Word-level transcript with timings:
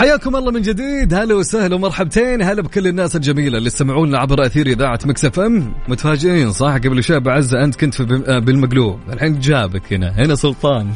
حياكم 0.00 0.36
الله 0.36 0.50
من 0.50 0.62
جديد. 0.62 1.14
هلا 1.14 1.34
وسهلا 1.34 1.74
ومرحبتين. 1.74 2.42
هلا 2.42 2.62
بكل 2.62 2.86
الناس 2.86 3.16
الجميلة 3.16 3.58
اللي 3.58 3.66
يستمعون 3.66 4.14
عبر 4.14 4.46
أثير 4.46 4.66
إذاعة 4.66 4.98
Mix 5.04 5.24
FM. 5.24 5.74
متفاجئين 5.88 6.52
صح؟ 6.52 6.74
قبل 6.74 7.04
شوي 7.04 7.20
بعزه 7.20 7.64
أنت 7.64 7.76
كنت 7.76 7.94
في 7.94 8.22
آه، 8.28 8.38
بالمقلوب. 8.38 9.00
الحين 9.12 9.40
جابك 9.40 9.92
هنا. 9.92 10.10
هنا 10.10 10.34
سلطان. 10.34 10.92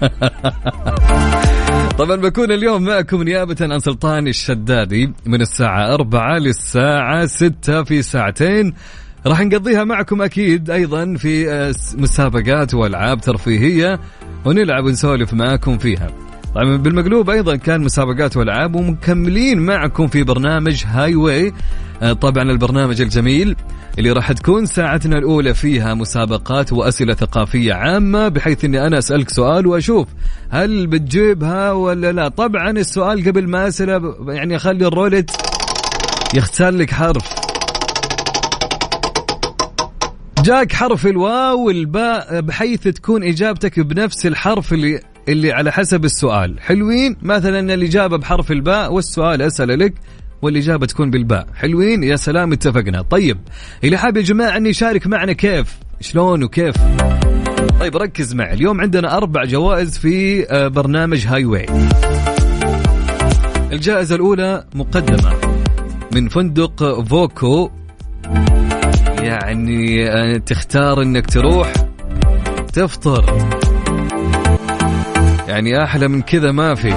طبعا 1.98 2.16
بكون 2.16 2.52
اليوم 2.52 2.84
معكم 2.84 3.22
نيابة 3.22 3.56
عن 3.60 3.80
سلطان 3.80 4.28
الشدادي 4.28 5.12
من 5.26 5.40
الساعة 5.40 5.94
أربعة 5.94 6.38
للساعة 6.38 7.26
ستة 7.26 7.82
في 7.82 8.02
ساعتين. 8.02 8.74
راح 9.26 9.40
نقضيها 9.40 9.84
معكم 9.84 10.22
أكيد 10.22 10.70
أيضا 10.70 11.14
في 11.14 11.50
آه، 11.50 11.74
مسابقات 11.94 12.74
وألعاب 12.74 13.20
ترفيهية 13.20 14.00
ونلعب 14.44 14.84
ونسولف 14.84 15.34
معكم 15.34 15.78
فيها. 15.78 16.25
طيب 16.56 16.82
بالمقلوب 16.82 17.30
أيضا 17.30 17.56
كان 17.56 17.80
مسابقات 17.80 18.36
وألعاب 18.36 18.74
ومكملين 18.74 19.58
معكم 19.58 20.06
في 20.06 20.22
برنامج 20.22 20.84
هاي 20.86 21.14
واي 21.14 21.52
آه، 22.02 22.12
طبعا 22.12 22.42
البرنامج 22.42 23.00
الجميل 23.00 23.56
اللي 23.98 24.12
راح 24.12 24.32
تكون 24.32 24.66
ساعتنا 24.66 25.18
الأولى 25.18 25.54
فيها 25.54 25.94
مسابقات 25.94 26.72
وأسئلة 26.72 27.14
ثقافية 27.14 27.74
عامة 27.74 28.28
بحيث 28.28 28.64
إني 28.64 28.86
أنا 28.86 28.98
أسألك 28.98 29.30
سؤال 29.30 29.66
وأشوف 29.66 30.08
هل 30.50 30.86
بتجيبها 30.86 31.72
ولا 31.72 32.12
لا. 32.12 32.28
طبعا 32.28 32.70
السؤال 32.70 33.28
قبل 33.28 33.48
ما 33.48 33.68
أسأله 33.68 34.16
يعني 34.28 34.56
أخلي 34.56 34.86
الرولت 34.86 35.30
يختار 36.34 36.72
لك 36.72 36.90
حرف. 36.90 37.34
جاك 40.44 40.72
حرف 40.72 41.06
الواو 41.06 41.66
والباء 41.66 42.40
بحيث 42.40 42.82
تكون 42.82 43.24
إجابتك 43.24 43.80
بنفس 43.80 44.26
الحرف 44.26 44.72
اللي 44.72 45.00
اللي 45.28 45.52
على 45.52 45.72
حسب 45.72 46.04
السؤال. 46.04 46.60
حلوين؟ 46.60 47.16
مثلا 47.22 47.74
الإجابة 47.74 48.16
بحرف 48.16 48.52
الباء 48.52 48.92
والسؤال 48.92 49.42
أسأل 49.42 49.78
لك 49.78 49.94
والإجابة 50.42 50.86
تكون 50.86 51.10
بالباء. 51.10 51.46
حلوين؟ 51.54 52.02
يا 52.02 52.16
سلام 52.16 52.52
اتفقنا. 52.52 53.02
طيب 53.02 53.38
اللي 53.84 53.96
حاب 53.96 54.16
يا 54.16 54.22
جماعة 54.22 54.56
أن 54.56 54.66
يشارك 54.66 55.06
معنا 55.06 55.32
كيف؟ 55.32 55.76
شلون 56.00 56.42
وكيف؟ 56.42 56.74
طيب 57.80 57.96
ركز 57.96 58.34
معي. 58.34 58.54
اليوم 58.54 58.80
عندنا 58.80 59.16
أربع 59.16 59.44
جوائز 59.44 59.98
في 59.98 60.46
آه، 60.50 60.68
برنامج 60.68 61.26
هاي 61.26 61.44
واي 61.44 61.66
الجائزة 63.72 64.14
الأولى 64.14 64.64
مقدمة 64.74 65.34
من 66.14 66.28
فندق 66.28 67.04
فوكو. 67.08 67.70
يعني 69.18 70.10
آه، 70.10 70.36
تختار 70.36 71.02
إنك 71.02 71.26
تروح 71.26 71.72
تفطر. 72.72 73.48
يعني 75.48 75.82
أحلى 75.82 76.08
من 76.08 76.22
كذا 76.22 76.52
ما 76.52 76.74
في. 76.74 76.94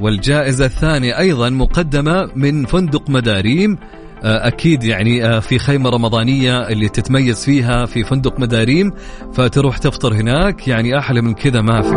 والجائزة 0.00 0.64
الثانية 0.64 1.18
أيضا 1.18 1.50
مقدمة 1.50 2.30
من 2.36 2.66
فندق 2.66 3.10
مداريم. 3.10 3.78
آه، 4.24 4.46
أكيد 4.48 4.84
يعني 4.84 5.24
آه، 5.24 5.40
في 5.40 5.58
خيمة 5.58 5.90
رمضانية 5.90 6.68
اللي 6.68 6.88
تتميز 6.88 7.44
فيها 7.44 7.86
في 7.86 8.04
فندق 8.04 8.40
مداريم 8.40 8.92
فتروح 9.32 9.78
تفطر 9.78 10.14
هناك. 10.14 10.68
يعني 10.68 10.98
أحلى 10.98 11.20
من 11.20 11.34
كذا 11.34 11.60
ما 11.60 11.82
في. 11.82 11.96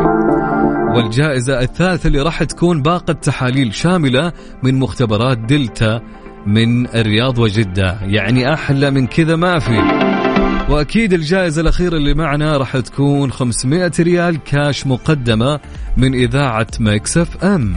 والجائزة 0.96 1.62
الثالثة 1.62 2.08
اللي 2.08 2.22
راح 2.22 2.44
تكون 2.44 2.82
باقة 2.82 3.14
تحاليل 3.14 3.74
شاملة 3.74 4.32
من 4.64 4.80
مختبرات 4.80 5.38
دلتا 5.38 6.02
من 6.46 6.88
الرياض 6.88 7.40
وجدة. 7.40 7.98
يعني 8.02 8.54
أحلى 8.54 8.92
من 8.92 9.08
كذا 9.08 9.36
ما 9.36 9.60
في. 9.60 10.07
وأكيد 10.70 11.14
الجائزة 11.14 11.62
الأخيرة 11.62 11.98
اللي 11.98 12.14
معنا 12.14 12.58
راح 12.58 12.78
تكون 12.78 13.32
500 13.32 13.92
ريال 14.00 14.44
كاش 14.44 14.88
مقدمة 14.88 15.60
من 15.98 16.14
إذاعة 16.14 16.68
Mix 16.80 17.18
FM. 17.18 17.76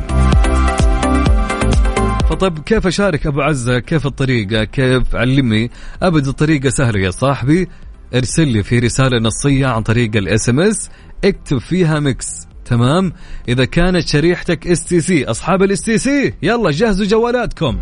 فطيب 2.30 2.58
كيف 2.58 2.86
أشارك 2.86 3.26
أبو 3.26 3.40
عزة؟ 3.40 3.78
كيف 3.78 4.06
الطريقة؟ 4.06 4.64
كيف؟ 4.64 5.16
علمني. 5.16 5.70
أبد 6.02 6.26
الطريقة 6.26 6.68
سهلة 6.68 7.00
يا 7.00 7.10
صاحبي. 7.10 7.68
ارسل 8.14 8.48
لي 8.48 8.62
في 8.62 8.78
رسالة 8.78 9.18
نصية 9.18 9.66
عن 9.66 9.82
طريق 9.82 10.16
ال 10.16 10.48
SMS. 10.48 10.90
اكتب 11.24 11.58
فيها 11.58 12.00
Mix 12.00 12.46
تمام؟ 12.64 13.12
إذا 13.48 13.64
كانت 13.64 14.08
شريحتك 14.08 14.66
STC 14.66 15.24
أصحاب 15.24 15.62
ال 15.62 15.80
STC 15.80 16.34
يلا 16.42 16.70
جهزوا 16.70 17.06
جوالاتكم. 17.06 17.78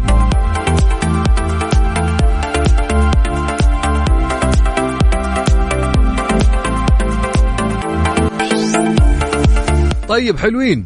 طيب 10.09 10.39
حلوين. 10.39 10.83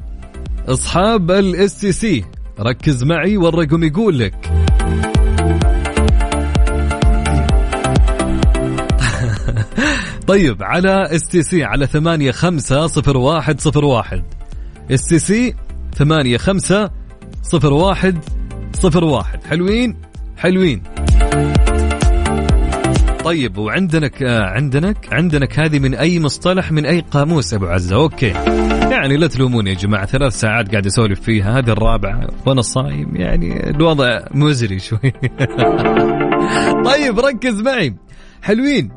أصحاب 0.69 1.31
ال 1.31 1.81
STC 1.81 2.25
ركز 2.61 3.05
معي 3.05 3.37
والرقم 3.37 3.85
يقول 3.85 4.19
لك. 4.19 4.35
طيب 10.27 10.63
على 10.63 11.03
STC 11.15 11.65
على 11.65 11.87
ثمانية 11.87 12.31
خمسة 12.31 12.87
صفر 12.87 13.17
واحد 13.17 13.61
صفر 13.61 13.85
واحد. 13.85 14.23
STC 14.91 15.55
ثمانية 15.95 16.37
خمسة 16.37 16.91
صفر 17.43 17.73
واحد 17.73 18.19
صفر 18.75 19.05
واحد. 19.05 19.45
حلوين؟ 19.45 19.97
حلوين. 20.37 20.83
طيب 23.25 23.59
وعندنك 23.59 24.23
آه 24.23 24.43
عندنك 24.43 25.13
عندنك 25.13 25.59
هذه 25.59 25.79
من 25.79 25.95
أي 25.95 26.21
مصطلح 26.21 26.73
من 26.73 26.87
أي 26.87 27.01
قاموس 27.01 27.55
أبو 27.55 27.67
عزة؟ 27.67 27.97
okay. 27.97 28.33
يعني 29.03 29.17
لا 29.17 29.27
تلوموني 29.27 29.71
يا 29.71 29.75
جماعة 29.75 30.07
ثلاث 30.07 30.41
ساعات 30.41 30.71
قاعد 30.71 30.87
أسولف 30.87 31.21
فيها 31.21 31.59
هذه 31.59 31.71
الرابعة 31.71 32.29
وأنا 32.47 32.63
صايم 32.63 33.17
يعني 33.17 33.71
الوضع 33.71 34.21
مزري 34.35 34.79
شوي. 34.79 34.99
طيب 36.91 37.21
ركز 37.21 37.61
معي. 37.61 37.95
حلوين. 38.43 38.91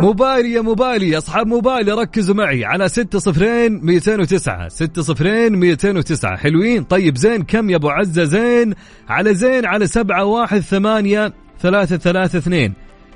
موبايلي 0.00 0.52
يا 0.52 0.60
موبايلي 0.60 1.18
أصحاب 1.18 1.46
موبايلي 1.46 1.92
ركزوا 1.92 2.34
معي. 2.34 2.64
على 2.64 2.88
ستة 2.88 3.18
صفرين 3.18 3.80
ميتين 3.84 4.20
وتسعة 4.20 4.68
ستة 4.68 5.02
صفرين 5.02 5.56
ميتين 5.56 5.96
وتسعة. 5.96 6.36
حلوين. 6.36 6.84
طيب 6.84 7.16
زين 7.16 7.42
كم 7.42 7.70
يا 7.70 7.76
أبو 7.76 7.88
عزة؟ 7.88 8.24
زين. 8.24 8.74
على 9.08 9.34
زين 9.34 9.66
على 9.66 9.86
سبعة 9.86 10.24
واحد 10.24 10.60
ثمانية 10.60 11.32
ثلاثة 11.60 11.96
ثلاثة 11.96 12.38
اثنين. 12.38 12.74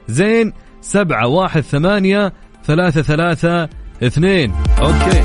زين 0.08 0.52
سبعة 0.80 1.26
واحد 1.26 1.60
ثمانية 1.60 2.32
ثلاثة 2.64 3.02
ثلاثة 3.02 3.81
اثنين. 4.02 4.54
أوكي. 4.78 5.22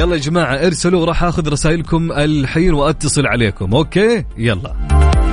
يلا 0.00 0.14
يا 0.14 0.20
جماعة 0.20 0.54
ارسلوا 0.54 1.06
راح 1.06 1.24
آخذ 1.24 1.48
رسائلكم 1.48 2.12
الحين 2.12 2.74
وأتصل 2.74 3.26
عليكم. 3.26 3.74
okay؟ 3.74 4.24
يلا. 4.38 4.74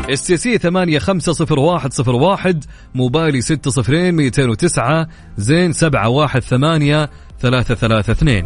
STC 0.10 0.58
ثمانية 0.58 1.00
خمسة 1.00 1.32
صفر 1.32 1.60
واحد 1.60 1.94
صفر 1.94 2.16
واحد 2.16 2.64
موبايلي 2.96 3.42
ستة 3.42 3.72
صفرين 3.72 4.16
ميتين 4.16 4.50
وتسعة 4.50 5.08
زين 5.38 5.74
سبعة 5.74 6.10
واحد 6.10 6.42
ثمانية 6.42 7.10
ثلاثة 7.42 7.76
ثلاثة 7.76 8.14
اثنين. 8.14 8.46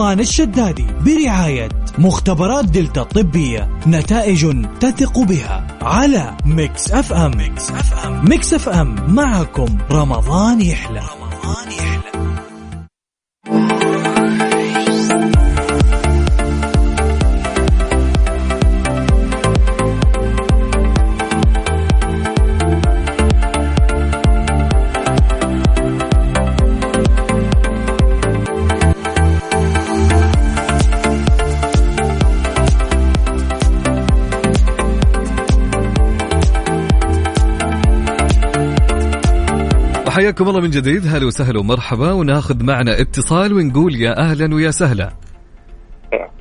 سلطان 0.00 0.20
الشدادي 0.20 0.86
برعاية 1.04 1.68
مختبرات 1.98 2.64
دلتا 2.64 3.00
الطبية 3.00 3.68
نتائج 3.86 4.66
تثق 4.80 5.18
بها 5.18 5.78
على 5.82 6.36
Mix 6.44 6.92
FM. 6.92 7.30
Mix 7.36 7.70
FM, 7.70 8.24
Mix 8.28 8.54
FM 8.54 9.14
معكم 9.14 9.78
رمضان 9.90 10.60
يحلى 10.60 11.00
رمضان 11.00 11.72
يحلى. 11.72 12.10
حياكم 40.40 40.56
الله 40.56 40.60
من 40.60 40.70
جديد. 40.70 41.06
هلا 41.06 41.26
وسهلا 41.26 41.58
ومرحبا. 41.58 42.12
وناخذ 42.12 42.64
معنا 42.64 43.00
اتصال 43.00 43.52
ونقول 43.52 43.94
يا 43.94 44.18
أهلا 44.18 44.54
ويا 44.54 44.70
سهلا. 44.70 45.10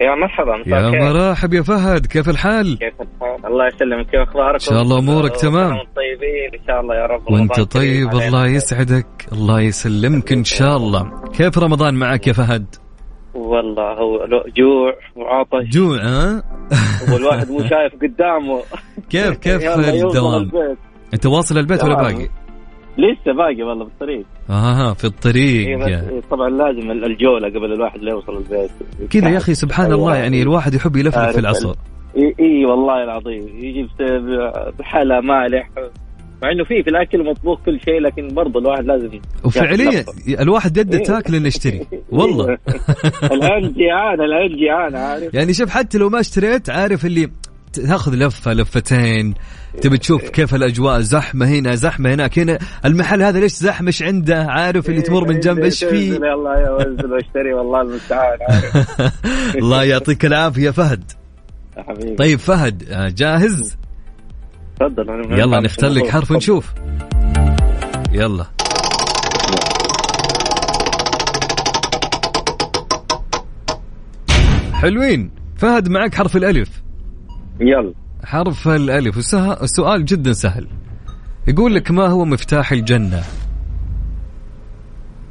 يا 0.01 0.15
مرحبا. 0.15 0.63
يا 0.67 0.89
مرحب 0.89 1.53
يا 1.53 1.61
فهد. 1.61 2.05
كيف 2.05 2.29
الحال؟ 2.29 2.77
كيف 2.77 2.93
الحال؟ 3.01 3.45
الله 3.45 3.67
يسلمك. 3.67 4.05
كيف 4.05 4.19
أخبارك؟ 4.29 4.53
إن 4.53 4.59
شاء 4.59 4.81
الله 4.81 4.99
أمورك 4.99 5.35
تمام. 5.35 5.71
طيبين. 5.71 6.59
إن 6.59 6.65
شاء 6.67 6.81
الله 6.81 6.95
يا 6.95 7.05
رب. 7.05 7.31
وأنت 7.31 7.59
طيب. 7.59 8.09
الله 8.11 8.47
يسعدك. 8.47 9.07
الله 9.31 9.61
يسلمك 9.61 10.31
إن 10.31 10.43
شاء 10.43 10.77
الله. 10.77 11.11
كيف 11.33 11.57
رمضان 11.57 11.93
معك 11.93 12.27
يا 12.27 12.33
فهد؟ 12.33 12.75
والله 13.33 13.93
هو 13.93 14.27
جوع 14.57 14.93
وعطش. 15.15 15.69
جوع 15.69 15.97
ها؟ 15.97 16.43
والواحد 17.13 17.49
مو 17.51 17.59
شايف 17.59 17.93
قدامه. 18.01 18.61
كيف 19.11 19.37
كيف 19.37 19.61
الدوام؟ 19.79 20.51
أنت 21.13 21.25
واصل 21.25 21.57
البيت 21.57 21.83
ولا 21.83 21.95
باقي؟ 21.95 22.38
لسه 22.99 23.33
باقي 23.33 23.63
والله 23.63 23.85
بالطريق 23.85 24.25
آه 24.49 24.93
في 24.93 25.03
إيه 25.03 25.09
الطريق 25.09 25.77
بس 25.77 26.23
طبعا 26.31 26.49
لازم 26.49 26.91
الجولة 26.91 27.47
قبل 27.49 27.73
الواحد 27.73 27.99
لا 27.99 28.11
يوصل 28.11 28.37
البيت. 28.37 28.71
كذا 29.09 29.29
يا 29.29 29.37
أخي 29.37 29.53
سبحان 29.53 29.91
الله 29.91 30.15
يعني 30.15 30.41
الواحد 30.41 30.73
يحب 30.73 30.95
يلفلف 30.95 31.29
في 31.31 31.39
العصر. 31.39 31.75
إي 32.39 32.65
والله 32.65 33.03
العظيم. 33.03 33.47
يجي 33.57 33.87
بحلا 34.79 35.21
مالح. 35.21 35.69
مع 36.43 36.51
إنه 36.51 36.63
في 36.63 36.83
في 36.83 36.89
الأكل 36.89 37.29
مطبوخ 37.29 37.59
كل 37.65 37.79
شيء 37.79 37.99
لكن 37.99 38.27
برضه 38.27 38.59
الواحد 38.59 38.85
لازم 38.85 39.19
وفعليا 39.43 40.05
الواحد 40.39 40.77
يده 40.77 40.97
إيه. 40.97 41.03
تاكل 41.03 41.35
انه 41.35 41.47
يشتري. 41.47 41.85
والله. 42.11 42.57
الآن 43.23 43.73
جيعان 43.73 44.21
الآن 44.21 44.57
جيعان 44.57 44.95
عارف. 44.95 45.33
يعني 45.33 45.53
شوف 45.53 45.69
حتى 45.69 45.97
لو 45.97 46.09
ما 46.09 46.19
اشتريت 46.19 46.69
عارف 46.69 47.05
اللي 47.05 47.29
تاخذ 47.73 48.15
لفة 48.15 48.53
لفتين. 48.53 49.33
تبي 49.81 49.97
تشوف 49.97 50.29
كيف 50.29 50.55
الأجواء؟ 50.55 50.99
زحمة 50.99 51.45
هنا 51.47 51.75
زحمة 51.75 52.13
هناك. 52.13 52.39
هنا 52.39 52.59
المحل 52.85 53.21
هذا 53.21 53.39
ليش 53.39 53.51
زحمة؟ 53.51 53.87
إيش 53.87 54.03
عنده؟ 54.03 54.45
عارف 54.45 54.89
اللي 54.89 55.01
تمر 55.01 55.27
من 55.27 55.39
جنب؟ 55.39 55.59
إيش 55.59 55.83
فيه؟ 55.83 56.13
يلا 56.13 56.55
يا 56.65 56.71
وزن 56.71 57.11
واشتري 57.11 57.53
والله 57.53 57.81
المستعان. 57.81 58.39
الله 59.61 59.83
يعطيك 59.83 60.25
العافية 60.25 60.69
فهد. 60.69 61.11
يا 61.77 61.83
حبيبي. 61.83 62.15
طيب 62.15 62.39
فهد 62.39 62.89
آه، 62.89 63.09
جاهز؟ 63.09 63.77
تفضل 64.79 65.39
يلا 65.39 65.59
نختار 65.59 65.89
لك 65.89 66.07
حرف. 66.07 66.31
ونشوف. 66.31 66.73
يلا. 68.11 68.45
حلوين. 74.73 75.31
فهد 75.57 75.89
معك 75.89 76.15
حرف 76.15 76.37
الألف. 76.37 76.69
يلا. 77.59 77.93
حرف 78.25 78.67
الألف. 78.67 79.17
وسه- 79.17 79.63
السؤال 79.63 80.05
جدا 80.05 80.33
سهل. 80.33 80.67
يقول 81.47 81.75
لك 81.75 81.91
ما 81.91 82.07
هو 82.07 82.25
مفتاح 82.25 82.71
الجنة؟ 82.71 83.23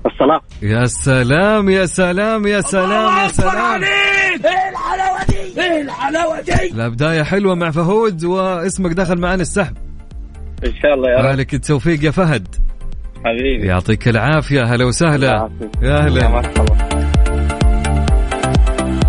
الصلاة 0.07 0.41
يا 0.63 0.85
سلام 0.85 1.69
يا 1.69 1.87
سلام 1.87 2.47
يا 2.47 2.61
سلام 2.61 3.19
يا 3.19 3.29
سلام. 3.29 3.81
لا 6.75 6.89
بداية 6.89 7.23
حلوة 7.23 7.55
مع 7.55 7.71
فهود 7.71 8.25
واسمك 8.25 8.93
دخل 8.93 9.19
معنا 9.21 9.43
السحب. 9.43 9.77
إن 10.67 10.73
شاء 10.83 10.95
الله 10.95 11.11
يا 11.11 11.19
رب. 11.19 11.25
مالك 11.25 11.55
التوفيق 11.55 12.05
يا 12.05 12.11
فهد. 12.11 12.49
حبيبي. 13.25 13.67
يعطيك 13.67 14.09
العافية. 14.09 14.63
هلا 14.63 14.85
وسهلا. 14.85 15.51
يا 15.83 16.29
مرحبا. 16.29 16.89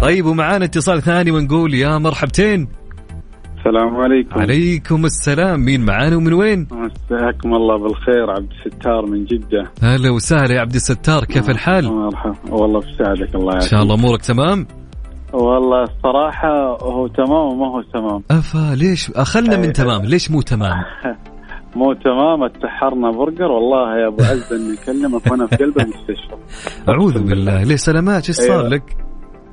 طيب 0.02 0.26
ومعانا 0.26 0.66
اتصال 0.66 1.02
ثاني 1.02 1.32
ونقول 1.32 1.74
يا 1.74 1.98
مرحبتين. 1.98 2.68
السلام 3.60 3.96
عليكم. 3.96 4.40
عليكم 4.40 5.06
السلام. 5.06 5.60
مين 5.66 5.86
معانا 5.86 6.16
ومن 6.16 6.34
وين؟ 6.34 6.68
مساكم 6.72 7.54
الله 7.54 7.78
بالخير 7.78 8.30
عبد 8.30 8.50
الستار 8.52 9.06
من 9.06 9.26
جدة. 9.26 9.72
هلا 9.84 10.10
وسهلا 10.10 10.56
يا 10.56 10.60
عبد 10.62 10.76
الستار. 10.76 11.26
كيف 11.26 11.50
الحال؟ 11.50 11.86
مرحبا 11.94 12.36
والله 12.52 12.80
بساعدك 12.80 13.36
الله 13.36 13.52
إن 13.52 13.52
يعافيك. 13.52 13.72
شاء 13.72 13.82
الله 13.84 13.96
أمورك 13.96 14.22
تمام؟ 14.22 14.68
والله 15.34 15.84
الصراحة 15.84 16.78
هو 16.82 17.08
تمام 17.08 17.32
وما 17.32 17.68
هو 17.68 17.82
تمام. 17.82 18.24
أفا 18.32 18.76
ليش؟ 18.76 19.12
أخلنا 19.12 19.58
من 19.58 19.64
أي. 19.66 19.72
تمام. 19.72 20.02
ليش 20.06 20.32
مو 20.32 20.42
تمام؟ 20.42 20.74
مو 21.76 21.94
تمام 21.94 22.44
اتسحرنا 22.44 23.12
برجر. 23.12 23.46
والله 23.52 23.98
يا 23.98 24.08
أبو 24.08 24.24
عز 24.24 24.54
إني 24.54 24.74
أكلمك 24.84 25.32
وأنا 25.32 25.48
في 25.48 25.56
قلب 25.56 25.78
المستشفى. 25.80 26.36
أعوذ 26.90 27.20
بالله. 27.24 27.64
ليه 27.64 27.76
سلامات؟ 27.76 28.28
إيش 28.28 28.38
صار 28.38 28.60
أيوة. 28.60 28.70
لك؟ 28.70 29.09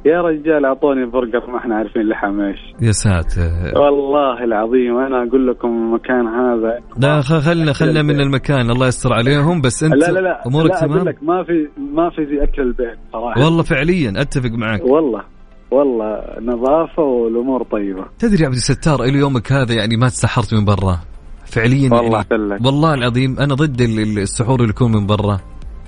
يا 0.06 0.20
رجال 0.22 0.64
أعطوني 0.64 1.06
برجر 1.06 1.50
ما 1.50 1.58
إحنا 1.58 1.74
عارفين 1.76 2.02
لحم 2.08 2.40
إيش. 2.40 2.58
يا 2.80 2.92
ساتر. 2.92 3.50
والله 3.80 4.44
العظيم 4.44 4.96
أنا 4.98 5.28
أقول 5.28 5.46
لكم 5.48 5.68
المكان 5.68 6.26
هذا. 6.26 6.78
لا 6.98 7.20
خلنا 7.22 7.72
خلنا 7.72 8.02
من 8.02 8.20
المكان. 8.20 8.70
الله 8.70 8.86
يستر 8.86 9.12
عليهم 9.12 9.60
بس 9.60 9.82
أنت 9.82 9.94
لا 9.94 10.10
لا 10.12 10.20
لا. 10.20 10.46
أمورك 10.46 10.70
لا 10.70 10.80
تمام؟ 10.80 11.08
لك 11.08 11.18
ما 11.22 11.44
في 11.44 11.68
ما 11.94 12.10
في 12.10 12.26
زي 12.26 12.42
أكل 12.42 12.62
البيت 12.62 12.98
صراحة. 13.12 13.44
والله 13.44 13.62
فعليا 13.62 14.12
أتفق 14.16 14.50
معك 14.50 14.84
والله 14.84 15.22
والله 15.70 16.22
نظافة 16.40 17.02
والأمور 17.02 17.62
طيبة. 17.62 18.04
تدري 18.18 18.40
يا 18.42 18.46
عبد 18.46 18.54
الستار 18.56 19.02
إلى 19.04 19.18
يومك 19.18 19.52
هذا 19.52 19.74
يعني 19.74 19.96
ما 19.96 20.08
تسحرت 20.08 20.54
من 20.54 20.64
برا. 20.64 20.98
فعليا 21.46 21.90
والله 21.94 22.24
يعني 22.30 22.66
والله 22.66 22.94
العظيم 22.94 23.36
أنا 23.40 23.54
ضد 23.54 23.80
ال- 23.80 23.98
ال- 24.00 24.18
السحور 24.18 24.60
اللي 24.60 24.70
يكون 24.70 24.92
من 24.92 25.06
برا. 25.06 25.40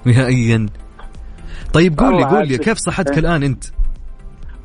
نهائيا. 0.04 0.66
طيب 1.74 1.98
قول 1.98 2.16
لي 2.16 2.24
قول 2.24 2.48
لي 2.48 2.58
كيف 2.58 2.78
صحتك 2.78 3.12
إيه. 3.12 3.18
الآن 3.18 3.42
أنت؟ 3.42 3.64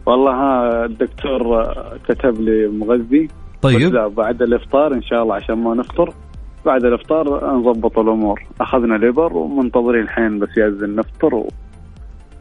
والله 0.06 0.32
ها 0.32 0.86
الدكتور 0.86 1.66
كتب 2.10 2.42
لي 2.42 2.68
مغذي 2.68 3.28
طيب. 3.62 3.94
لا 3.94 4.08
بعد 4.08 4.42
الإفطار 4.42 4.94
إن 4.94 5.02
شاء 5.02 5.24
الله 5.24 5.36
عشان 5.36 5.56
ما 5.56 5.76
نفطر 5.76 6.14
بعد 6.66 6.86
الإفطار 6.86 7.56
نضبط 7.58 8.00
الأمور. 8.00 8.42
أخذنا 8.62 8.96
ليبر 8.96 9.38
ومنتظرين 9.38 10.02
الحين 10.02 10.40
بس 10.40 10.58
يأذن 10.58 10.96
نفطر 10.96 11.36
وان 11.36 11.48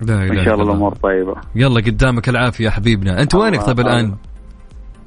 لا 0.00 0.23
إله 0.25 0.44
شاء 0.44 0.55
الله 0.55 0.64
الأمور 0.64 0.94
طيبة. 0.94 1.35
يلا 1.55 1.81
قدامك 1.81 2.29
العافية 2.29 2.64
يا 2.64 2.70
حبيبنا. 2.70 3.23
أنت 3.23 3.35
وينك 3.35 3.62
طيب 3.62 3.81
الآن. 3.81 4.14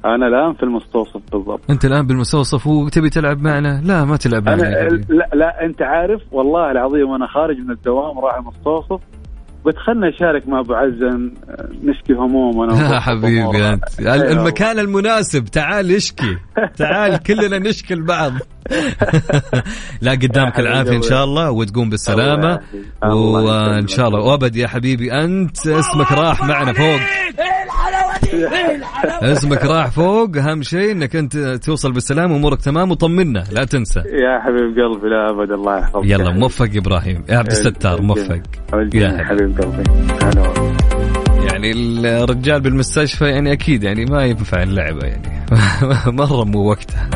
أنا 0.04 0.26
الآن 0.26 0.52
في 0.52 0.62
المستوصف 0.62 1.20
بالضبط. 1.32 1.70
أنت 1.70 1.84
الآن 1.84 2.06
بالمستوصف 2.06 2.66
وتبي 2.66 3.10
تلعب 3.10 3.42
معنا؟ 3.42 3.80
لا 3.84 4.04
ما 4.04 4.16
تلعب 4.16 4.48
أنا 4.48 4.62
معنا 4.62 4.84
حبيبي. 4.84 5.14
لا, 5.14 5.28
لا 5.34 5.64
أنت 5.64 5.82
عارف 5.82 6.20
والله 6.32 6.70
العظيم 6.70 7.10
وأنا 7.10 7.26
خارج 7.26 7.56
من 7.58 7.70
الدوام 7.70 8.18
رايح 8.18 8.36
المستوصف. 8.36 9.00
قلت 9.66 9.76
خلنا 9.76 10.08
نشارك 10.08 10.48
مع 10.48 10.60
أبو 10.60 10.74
عزن 10.74 11.32
نشكي 11.84 12.12
همومنا 12.12 12.94
يا 12.94 13.00
حبيبي. 13.06 13.68
أنت. 13.68 14.00
أيوة. 14.00 14.32
المكان 14.32 14.78
المناسب 14.78 15.44
تعال 15.44 15.92
اشكي 15.96 16.36
تعال 16.76 17.16
كلنا 17.22 17.58
نشكي 17.58 17.94
لبعض 17.94 18.32
لا 20.02 20.12
قدامك 20.12 20.58
العافية 20.60 20.96
إن 20.96 21.02
شاء 21.02 21.24
الله. 21.24 21.50
وتقوم 21.50 21.90
بالسلامة. 21.90 22.58
وإن. 23.02 23.88
شاء 23.88 24.08
الله. 24.08 24.20
وأبد 24.20 24.56
يا 24.56 24.66
حبيبي 24.68 25.12
أنت 25.12 25.66
اسمك 25.66 26.12
راح 26.12 26.44
معنا 26.44 26.72
فوق. 26.72 27.00
اسمك 29.32 29.64
راح 29.64 29.90
فوق. 29.90 30.36
أهم 30.36 30.62
شيء 30.62 30.92
إنك 30.92 31.16
أنت 31.16 31.36
توصل 31.38 31.92
بالسلامة 31.92 32.34
وامورك 32.34 32.60
تمام 32.60 32.90
وطمنا. 32.90 33.44
لا 33.52 33.64
تنسى. 33.64 34.00
يا 34.00 34.40
حبيب 34.40 34.78
قلبي 34.78 35.08
لا 35.08 35.30
أبد 35.30 35.50
الله 35.50 35.78
يحفظك. 35.78 36.04
يلا 36.04 36.30
موفق 36.32 36.74
يا 36.74 36.78
إبراهيم. 36.80 37.24
يا 37.28 37.38
عبد 37.38 37.50
الستار 37.50 38.02
موفق. 38.02 38.40
يا. 38.94 39.24
حبيب 39.24 39.55
قلبي. 39.62 39.90
والله. 40.24 40.76
يعني 41.44 41.72
الرجال 42.24 42.60
بالمستشفى 42.60 43.24
يعني 43.24 43.52
أكيد 43.52 43.82
يعني 43.82 44.04
ما 44.04 44.24
ينفع 44.24 44.62
اللعبة 44.62 45.06
يعني. 45.06 45.46
مرة 46.18 46.44
مو 46.44 46.68
وقتها. 46.68 47.10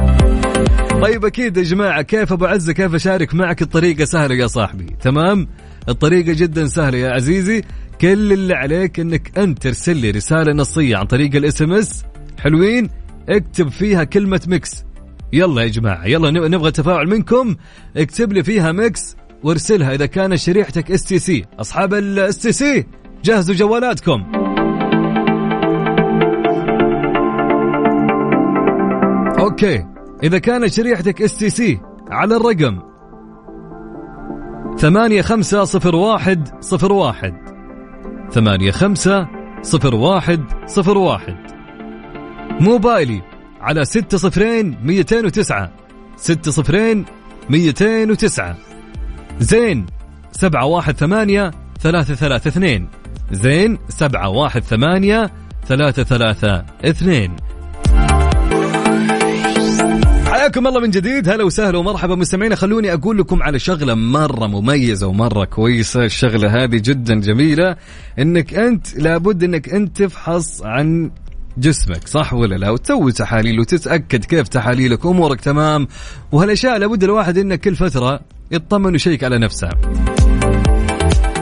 طيب 1.03 1.25
أكيد 1.25 1.57
يا 1.57 1.63
جماعة 1.63 2.03
كيف 2.03 2.33
أبو 2.33 2.45
عزة؟ 2.47 2.73
كيف 2.73 2.95
أشارك 2.95 3.35
معك؟ 3.35 3.63
الطريقة 3.63 4.05
سهلة 4.05 4.35
يا 4.35 4.47
صاحبي. 4.47 4.87
تمام؟ 5.03 5.49
الطريقة 5.89 6.33
جدا 6.33 6.67
سهلة 6.67 6.99
يا 6.99 7.11
عزيزي. 7.11 7.63
كل 8.01 8.33
اللي 8.33 8.55
عليك 8.55 9.01
إنك 9.01 9.39
أنت 9.39 9.63
ترسل 9.63 9.97
لي 9.97 10.11
رسالة 10.11 10.53
نصية 10.53 10.97
عن 10.97 11.05
طريق 11.07 11.37
ال 11.37 11.63
SMS. 11.63 12.05
حلوين؟ 12.39 12.91
اكتب 13.29 13.69
فيها 13.69 14.05
كلمة 14.05 14.41
Mix. 14.47 14.85
يلا 15.33 15.63
يا 15.63 15.69
جماعة 15.69 16.05
يلا 16.07 16.31
نب- 16.31 16.43
نبغى 16.51 16.71
تفاعل 16.71 17.07
منكم. 17.09 17.57
اكتب 17.97 18.33
لي 18.33 18.43
فيها 18.45 18.73
Mix. 18.73 19.17
وارسلها 19.43 19.95
إذا 19.95 20.07
كانت 20.07 20.35
شريحتك 20.35 20.91
STC 20.91 21.45
أصحاب 21.61 21.95
ال 21.95 22.39
STC 22.39 22.87
جهزوا 23.25 23.55
جوالاتكم. 23.55 24.25
okay 29.39 29.87
إذا 30.23 30.39
كانت 30.39 30.67
شريحتك 30.67 31.23
STC 31.23 31.81
على 32.11 32.37
الرقم. 32.37 32.81
ثمانية 34.79 35.23
خمسة 35.23 35.65
صفر 35.65 35.97
واحد 35.97 36.49
صفر 36.61 36.93
واحد. 36.93 37.35
ثمانية 38.31 38.71
خمسة 38.71 39.29
صفر 39.63 39.95
واحد 39.95 40.41
صفر 40.67 40.99
واحد. 40.99 41.37
موبايلي 42.61 43.23
على 43.61 43.85
ستة 43.85 44.19
صفرين 44.19 44.79
ميتين 44.85 45.27
وتسعة. 45.27 45.73
ستة 46.17 46.51
صفرين 46.51 47.05
ميتين 47.51 48.11
وتسعة. 48.11 48.57
زين 49.41 49.87
سبعة 50.33 50.67
واحد 50.67 50.97
ثمانية 50.97 51.51
ثلاثة 51.81 52.15
ثلاثة 52.15 52.49
اثنين. 52.49 52.89
زين 53.33 53.79
سبعة 53.89 54.29
واحد 54.29 54.63
ثمانية 54.63 55.31
ثلاثة 55.67 56.03
ثلاثة 56.03 56.65
اثنين. 56.85 57.37
حياكم 60.27 60.67
الله 60.67 60.81
من 60.81 60.91
جديد 60.91 61.29
هلا 61.29 61.45
وسهلا 61.45 61.79
ومرحبا 61.79 62.15
مستمعينا. 62.15 62.57
خلوني 62.57 62.93
أقول 62.93 63.19
لكم 63.19 63.43
على 63.43 63.59
شغلة 63.59 63.95
مرة 63.95 64.47
مميزة 64.47 65.07
ومرة 65.07 65.45
كويسة. 65.45 66.05
الشغلة 66.05 66.65
هذه 66.65 66.77
جدا 66.77 67.21
جميلة. 67.21 67.77
إنك 68.19 68.55
أنت 68.55 68.99
لابد 68.99 69.45
إنك 69.45 69.69
أنت 69.69 70.03
تفحص 70.03 70.63
عن 70.63 71.11
جسمك 71.59 72.09
صح 72.09 72.35
ولا 72.35 72.55
لا؟ 72.55 72.71
وتسوي 72.71 73.13
تحاليل 73.13 73.61
وتتأكد 73.61 74.25
كيف 74.25 74.49
تحاليلك 74.49 75.07
أمورك 75.07 75.41
تمام. 75.41 75.89
وهالأشياء 76.33 76.79
لابد 76.79 77.05
الواحد 77.05 77.39
إنه 77.39 77.57
كل 77.57 77.77
فترة 77.77 78.21
يطمن 78.51 78.93
ويشيك 78.93 79.25
على 79.25 79.39
نفسه 79.39 79.69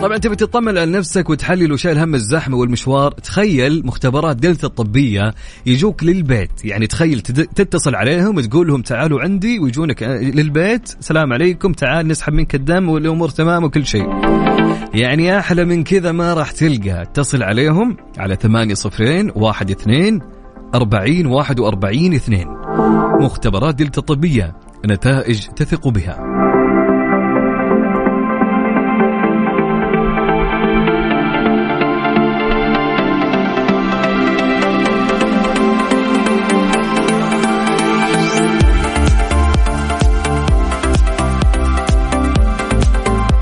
طبعا 0.02 0.18
تبي 0.18 0.36
تطمن 0.36 0.78
على 0.78 0.92
نفسك 0.92 1.30
وتحلل 1.30 1.72
وشايل 1.72 1.98
هم 1.98 2.14
الزحمة 2.14 2.56
والمشوار 2.56 3.12
تخيل 3.12 3.86
مختبرات 3.86 4.36
دلتا 4.36 4.66
الطبية 4.66 5.34
يجوك 5.66 6.04
للبيت. 6.04 6.64
يعني 6.64 6.86
تخيل 6.86 7.20
تتصل 7.20 7.94
عليهم 7.94 8.36
وتقول 8.36 8.68
لهم 8.68 8.82
تعالوا 8.82 9.20
عندي 9.20 9.58
ويجونك 9.58 10.02
آه، 10.02 10.20
للبيت. 10.20 10.88
سلام 11.00 11.32
عليكم 11.32 11.72
تعال 11.72 12.08
نسحب 12.08 12.32
منك 12.32 12.54
الدم 12.54 12.88
والأمور 12.88 13.28
تمام 13.28 13.64
وكل 13.64 13.86
شيء. 13.86 14.08
يعني 14.94 15.38
أحلى 15.38 15.64
من 15.64 15.84
كذا 15.84 16.12
ما 16.12 16.34
راح 16.34 16.50
تلقى. 16.50 17.02
اتصل 17.02 17.42
عليهم 17.42 17.96
على 18.18 18.36
ثمانية 18.36 18.74
صفرين 18.74 19.32
واحد 19.34 19.70
اثنين 19.70 20.20
أربعين 20.74 21.26
واحد 21.26 21.60
وأربعين 21.60 22.14
اثنين. 22.14 22.48
مختبرات 23.20 23.74
دلتا 23.74 24.00
الطبية 24.00 24.56
نتائج 24.86 25.46
تثق 25.46 25.88
بها. 25.88 26.38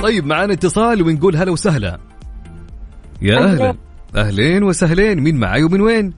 طيب 0.06 0.26
معنا 0.26 0.52
اتصال 0.52 1.02
ونقول 1.02 1.36
هلا 1.36 1.50
وسهلا. 1.50 1.98
يا 3.22 3.38
أهلا. 3.38 3.75
أهلين 4.16 4.62
وسهلين. 4.62 5.20
مين 5.20 5.36
معاي 5.36 5.62
ومن 5.62 5.80
وين؟ 5.80 6.14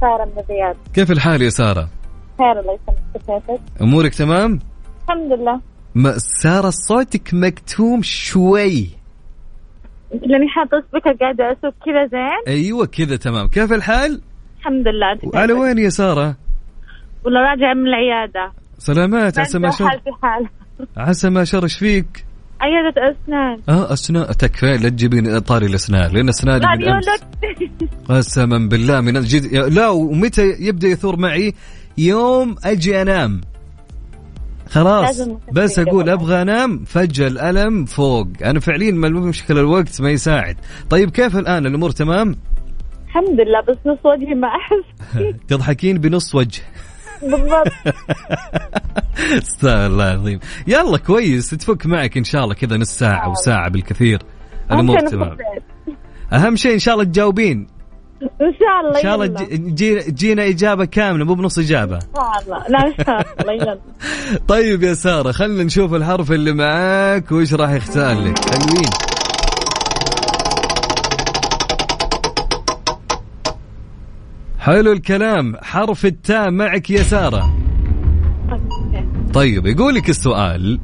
سارة 0.00 0.24
من 0.24 0.42
الرياض. 0.44 0.76
كيف 0.94 1.10
الحال 1.10 1.42
يا 1.42 1.50
سارة؟ 1.50 1.88
خير 2.38 2.60
الله 2.60 2.78
يسلمك. 2.82 3.42
كيفك؟ 3.46 3.60
أمورك 3.82 4.14
تمام؟ 4.14 4.58
الحمد 5.04 5.32
لله. 5.32 5.60
ما 5.94 6.18
سارة 6.18 6.70
صوتك 6.70 7.34
مكتوم 7.34 8.02
شوي. 8.02 8.88
لأني 10.12 10.48
حاطة 10.48 10.84
سبيكر 10.90 11.12
قاعدة 11.12 11.52
أسوق 11.52 11.74
كذا 11.86 12.06
زين؟ 12.10 12.54
أيوه 12.54 12.86
كذا 12.86 13.16
تمام. 13.16 13.48
كيف 13.48 13.72
الحال؟ 13.72 14.22
الحمد 14.58 14.88
لله. 14.88 15.40
على؟ 15.40 15.52
وين 15.52 15.78
يا 15.78 15.88
سارة؟ 15.88 16.36
ولا 17.24 17.40
راجعة 17.40 17.74
من 17.74 17.86
العيادة. 17.86 18.52
سلامات 18.78 19.38
عسى 19.38 19.58
ما 19.58 19.70
شر 19.70 20.00
عسى 20.96 21.30
ما 21.30 21.44
شر 21.44 21.62
إيش 21.62 21.78
فيك؟ 21.78 22.27
عيادة 22.60 23.10
أسنان. 23.10 23.60
آه 23.68 23.92
أسنان. 23.92 24.26
تكفى. 24.26 24.76
لا 24.76 24.88
تجيبين 24.88 25.38
طاري 25.38 25.66
الأسنان 25.66 26.12
لأن 26.12 26.28
اسناني 26.28 26.60
لا 26.60 26.74
من 26.76 27.00
لك 27.00 27.80
قسما 28.08 28.68
بالله 28.68 29.00
من 29.00 29.16
الجد 29.16 29.54
لا 29.54 29.88
ومتى 29.88 30.42
يبدأ 30.60 30.88
يثور 30.88 31.16
معي؟ 31.16 31.54
يوم 31.98 32.56
أجي 32.64 33.02
أنام. 33.02 33.40
خلاص. 34.70 35.28
بس 35.52 35.78
أقول. 35.78 36.08
أبغى 36.08 36.42
أنام 36.42 36.84
فجأة 36.84 37.26
الألم 37.26 37.84
فوق. 37.84 38.28
أنا 38.44 38.60
فعليا 38.60 38.92
ما 38.92 39.06
المشكلة 39.06 39.60
الوقت 39.60 40.00
ما 40.00 40.10
يساعد. 40.10 40.56
طيب 40.90 41.10
كيف 41.10 41.36
الآن؟ 41.36 41.66
الأمور 41.66 41.90
تمام؟ 41.90 42.36
الحمد 43.06 43.40
لله 43.40 43.60
بس 43.68 43.76
نص 43.86 43.98
وجهي 44.04 44.34
ما 44.34 44.48
أحس. 44.48 45.14
تضحكين 45.48 45.98
بنص 45.98 46.34
وجه. 46.34 46.62
بالضبط. 47.22 47.72
استغفر 49.18 49.86
الله 49.86 50.12
العظيم. 50.14 50.40
يلا 50.66 50.98
كويس 50.98 51.50
تفك 51.50 51.86
معك 51.86 52.16
إن 52.16 52.24
شاء 52.24 52.44
الله 52.44 52.54
كذا 52.54 52.76
نص 52.76 52.98
ساعة 52.98 53.24
أو 53.24 53.34
ساعة 53.34 53.70
بالكثير. 53.70 54.22
الأمور 54.70 55.00
تمام. 55.00 55.36
أهم 56.32 56.56
شيء 56.56 56.74
إن 56.74 56.78
شاء 56.78 56.94
الله 56.94 57.04
تجاوبين. 57.04 57.66
إن 58.22 58.28
شاء 58.38 58.80
الله 58.80 58.98
إن 58.98 59.02
شاء 59.02 59.14
الله 59.14 59.26
تجينا 60.00 60.48
إجابة 60.48 60.84
كاملة 60.84 61.24
مو 61.24 61.34
بنص 61.34 61.58
إجابة. 61.58 61.96
إن 61.96 62.00
شاء 62.00 62.42
الله. 62.44 62.68
لا 62.68 62.86
إن 62.86 63.04
شاء 63.04 63.26
الله 63.40 63.52
يلا. 63.52 63.78
طيب 64.48 64.82
يا 64.82 64.94
سارة 64.94 65.32
خلينا 65.32 65.64
نشوف 65.64 65.94
الحرف 65.94 66.32
اللي 66.32 66.52
معاك 66.52 67.32
وش 67.32 67.54
راح 67.54 67.70
يختار 67.70 68.20
لك؟ 68.20 68.38
حلوين 68.38 69.07
حلو 74.68 74.92
الكلام. 74.92 75.56
حرف 75.62 76.06
التاء 76.06 76.50
معك 76.50 76.90
يا 76.90 77.02
سارة. 77.02 77.54
طيب 79.34 79.66
يقولك 79.66 80.08
السؤال 80.08 80.80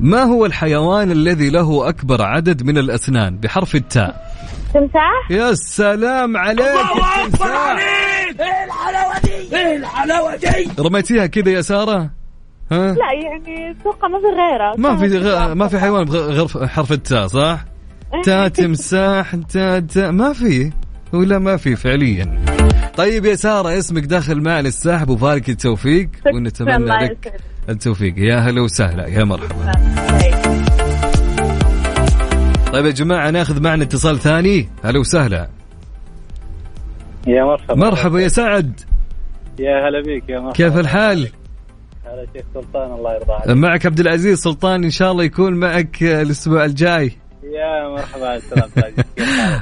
ما 0.00 0.22
هو 0.22 0.46
الحيوان 0.46 1.10
الذي 1.10 1.50
له 1.50 1.88
أكبر 1.88 2.22
عدد 2.22 2.62
من 2.62 2.78
الأسنان؟ 2.78 3.38
بحرف 3.38 3.74
التاء. 3.74 4.32
تمساح؟ 4.74 5.30
يا 5.30 5.54
سلام 5.54 6.36
عليك 6.36 6.66
التمساح 7.26 7.78
رميتيها 10.78 11.26
كذا 11.26 11.50
يا 11.50 11.60
سارة؟ 11.60 12.10
ها؟ 12.72 12.92
لا 12.92 13.12
يعني 13.24 13.70
أتوقع 13.70 14.08
ما 14.08 14.18
في 14.18 14.26
غيره 14.26 14.74
ما 14.76 14.96
في 14.96 15.18
غ... 15.18 15.54
ما 15.54 15.68
في 15.68 15.78
حيوان 15.78 16.04
بغير 16.04 16.68
حرف 16.68 16.92
التاء 16.92 17.26
صح؟ 17.26 17.64
تا 18.24 18.48
تمساح 18.48 19.36
تا 19.36 19.80
تا 19.80 20.10
ما 20.10 20.32
في. 20.32 20.72
ولا 21.12 21.38
ما 21.38 21.56
في 21.56 21.76
فعليا. 21.76 22.45
طيب 22.96 23.24
يا 23.24 23.34
سارة 23.34 23.78
اسمك 23.78 24.02
داخل 24.02 24.42
معنا 24.42 24.68
السحب 24.68 25.10
وفالك 25.10 25.48
التوفيق 25.48 26.08
ونتمنى 26.34 26.76
الله 26.76 26.96
لك. 26.96 27.40
التوفيق. 27.68 28.14
يا 28.18 28.36
هلا 28.36 28.62
وسهلا 28.62 29.06
يا 29.06 29.24
مرحبا. 29.24 29.72
طيب 32.72 32.86
يا 32.86 32.90
جماعة 32.90 33.30
ناخذ 33.30 33.62
معنا 33.62 33.84
اتصال 33.84 34.18
ثاني. 34.18 34.68
هلا 34.84 34.98
وسهلا. 34.98 35.48
يا 37.26 37.44
مرحبا. 37.44 37.74
مرحبا 37.74 38.20
يا 38.20 38.28
سعد. 38.28 38.80
يا 39.58 39.88
هلا 39.88 40.02
بيك 40.02 40.28
يا 40.28 40.38
مرحبا. 40.38 40.52
كيف 40.52 40.76
الحال؟ 40.76 41.28
هلا 42.04 42.26
شيخ 42.36 42.44
سلطان 42.54 42.92
الله 42.92 43.14
يرضى 43.14 43.32
عليك. 43.32 43.56
معك 43.56 43.86
عبد 43.86 44.00
العزيز 44.00 44.38
سلطان 44.38 44.84
إن 44.84 44.90
شاء 44.90 45.12
الله 45.12 45.24
يكون 45.24 45.54
معك 45.54 46.02
الأسبوع 46.02 46.64
الجاي. 46.64 47.12
يا 47.54 47.88
مرحبا؟ 47.88 48.40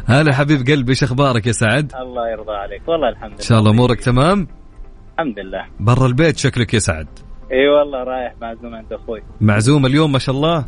هلا 0.06 0.34
حبيب 0.34 0.66
قلبي 0.66 0.90
إيش 0.90 1.02
أخبارك 1.02 1.46
يا 1.46 1.52
سعد؟ 1.52 1.92
الله 1.94 2.30
يرضى 2.30 2.52
عليك. 2.52 2.88
والله 2.88 3.08
الحمد 3.08 3.30
لله 3.30 3.38
إن 3.38 3.44
شاء 3.44 3.58
الله 3.58 3.70
أمورك 3.70 4.00
تمام؟ 4.00 4.48
الحمد 5.12 5.38
لله. 5.38 5.66
برا 5.80 6.06
البيت 6.06 6.38
شكلك 6.38 6.74
يا 6.74 6.78
سعد. 6.78 7.06
إي 7.52 7.68
والله 7.68 8.04
رايح 8.04 8.34
معزوم 8.40 8.74
عند 8.74 8.92
أخوي. 8.92 9.22
معزوم 9.40 9.86
اليوم 9.86 10.12
ما 10.12 10.18
شاء 10.18 10.34
الله؟ 10.34 10.64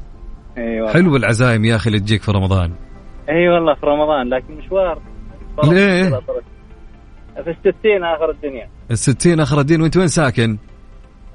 إي 0.59 0.81
والله. 0.81 0.93
حلو 0.93 1.17
العزايم 1.17 1.65
يا 1.65 1.77
أخي 1.77 1.91
اللي 1.91 2.01
تجيك 2.01 2.23
في 2.23 2.33
رمضان. 2.33 2.73
إي 3.29 3.49
والله 3.49 3.75
في 3.75 3.87
رمضان 3.87 4.29
لكن 4.29 4.55
مشوار. 4.55 5.03
ليه؟ 5.65 6.21
في 7.45 7.51
الستين 7.51 8.05
آخر 8.05 8.31
الدنيا. 8.31 8.69
الستين 8.91 9.41
آخر 9.41 9.61
الدين 9.61 9.83
وأنت 9.83 9.97
وين 9.97 10.09
ساكن؟ 10.09 10.59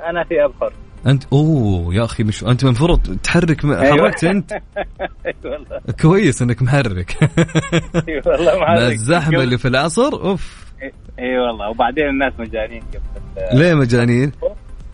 أنا 0.10 0.24
في 0.24 0.46
أبخر. 0.46 0.74
انت 1.08 1.24
أوه 1.34 1.96
يا 1.96 2.04
أخي 2.06 2.24
مش 2.24 2.44
أنت 2.44 2.64
المفروض 2.64 3.18
تحرك 3.24 3.66
م... 3.66 3.72
أيوة. 3.72 3.98
حركت 3.98 4.24
أنت. 4.24 4.52
اي 5.26 5.34
والله. 5.46 5.82
كويس 6.02 6.42
إنك 6.42 6.62
محرك. 6.62 7.18
اي 8.10 8.22
والله 8.26 8.60
مع 8.60 8.66
معلق. 8.68 8.82
الزحمة 8.84 9.44
اللي 9.44 9.58
في 9.58 9.68
العصر 9.68 10.14
أوف. 10.14 10.72
اي 11.20 11.38
والله. 11.38 11.70
وبعدين 11.70 12.08
الناس 12.08 12.34
مجانين 12.40 12.82
قبل 12.82 13.60
ليه 13.60 13.74
مجانين؟ 13.74 14.32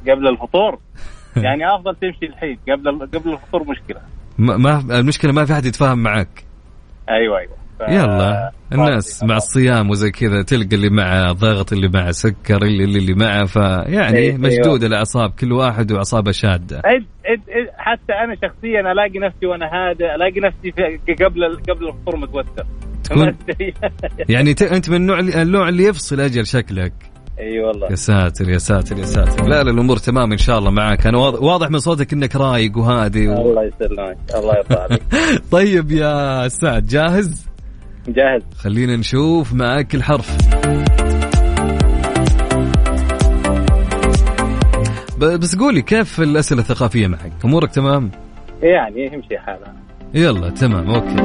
قبل 0.09 0.27
الفطور. 0.27 0.79
يعني 1.45 1.75
أفضل 1.75 1.95
تمشي 1.95 2.25
الحين. 2.25 2.59
قبل 2.69 2.99
قبل 2.99 3.33
الفطور 3.33 3.63
مشكلة. 3.69 4.01
ما, 4.37 4.99
المشكلة 4.99 5.31
ما 5.31 5.45
في 5.45 5.53
أحد 5.53 5.65
يتفاهم 5.65 6.03
معك. 6.03 6.43
أيوه 7.09 7.39
أيوه. 7.39 7.56
يلا 7.89 8.51
الناس 8.73 9.23
مع 9.23 9.37
الصيام 9.37 9.89
وزي 9.89 10.11
كذا 10.11 10.41
تلقى 10.41 10.75
اللي 10.75 10.89
معه 10.89 11.31
ضغط 11.31 11.73
اللي 11.73 11.87
معه 11.87 12.11
سكر 12.11 12.63
اللي 12.63 12.83
اللي, 12.83 12.99
اللي 12.99 13.13
معه 13.13 13.45
فيعني 13.45 14.17
أيوة. 14.17 14.37
مشدود 14.37 14.83
الأعصاب 14.83 15.31
كل 15.39 15.51
واحد 15.51 15.91
وأعصابه 15.91 16.31
شادة. 16.31 16.81
حتى 17.77 18.13
أنا 18.13 18.35
شخصيا 18.35 18.91
ألاقي 18.91 19.19
نفسي 19.19 19.45
وأنا 19.45 19.65
هادئ 19.65 20.15
ألاقي 20.15 20.39
نفسي 20.39 20.71
قبل 21.25 21.57
قبل 21.69 21.87
الفطور 21.87 22.17
متوتر 22.17 22.65
تكون 23.03 23.35
يعني 24.29 24.53
ت... 24.53 24.61
أنت 24.61 24.89
من 24.89 24.95
النوع 24.95 25.19
اللي... 25.19 25.41
النوع 25.41 25.69
اللي 25.69 25.83
يفصل 25.83 26.19
أجل 26.19 26.45
شكلك. 26.45 26.93
إي 27.39 27.59
والله. 27.59 27.87
يا 27.89 27.95
ساتر 27.95 28.49
يا 28.49 28.57
ساتر 28.57 28.97
يا 28.97 29.05
ساتر. 29.05 29.43
لا 29.47 29.63
لا 29.63 29.71
الأمور 29.71 29.97
تمام 29.97 30.31
إن 30.31 30.37
شاء 30.37 30.59
الله 30.59 30.71
معك 30.71 31.07
أنا 31.07 31.17
واضح, 31.17 31.41
واضح 31.41 31.69
من 31.69 31.79
صوتك 31.79 32.13
إنك 32.13 32.35
رايق 32.35 32.77
وهادي 32.77 33.27
و... 33.27 33.33
الله 33.33 33.63
يسلمك. 33.63 34.17
الله 34.35 34.55
يرضى 34.57 34.75
عليك. 34.75 35.01
طيب 35.51 35.91
يا 35.91 36.47
سعد 36.47 36.87
جاهز؟ 36.87 37.47
جاهز. 38.07 38.41
خلينا 38.57 38.95
نشوف 38.95 39.53
معك 39.53 39.95
الحرف. 39.95 40.37
بس 45.17 45.55
قولي 45.55 45.81
كيف 45.81 46.21
الأسئلة 46.21 46.61
الثقافية 46.61 47.07
معك؟ 47.07 47.31
أمورك 47.45 47.71
تمام؟ 47.71 48.11
يعني 48.63 49.05
يمشي 49.13 49.37
حالها 49.37 49.73
يلا 50.13 50.49
تمام 50.49 50.89
أوكي. 50.89 51.15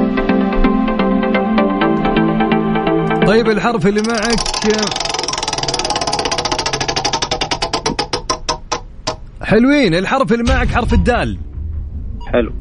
طيب 3.25 3.49
الحرف 3.49 3.87
اللي 3.87 4.01
معك 4.01 4.39
حلوين. 9.41 9.95
الحرف 9.95 10.33
اللي 10.33 10.43
معك 10.43 10.67
حرف 10.67 10.93
الدال. 10.93 11.37
حلو. 12.33 12.53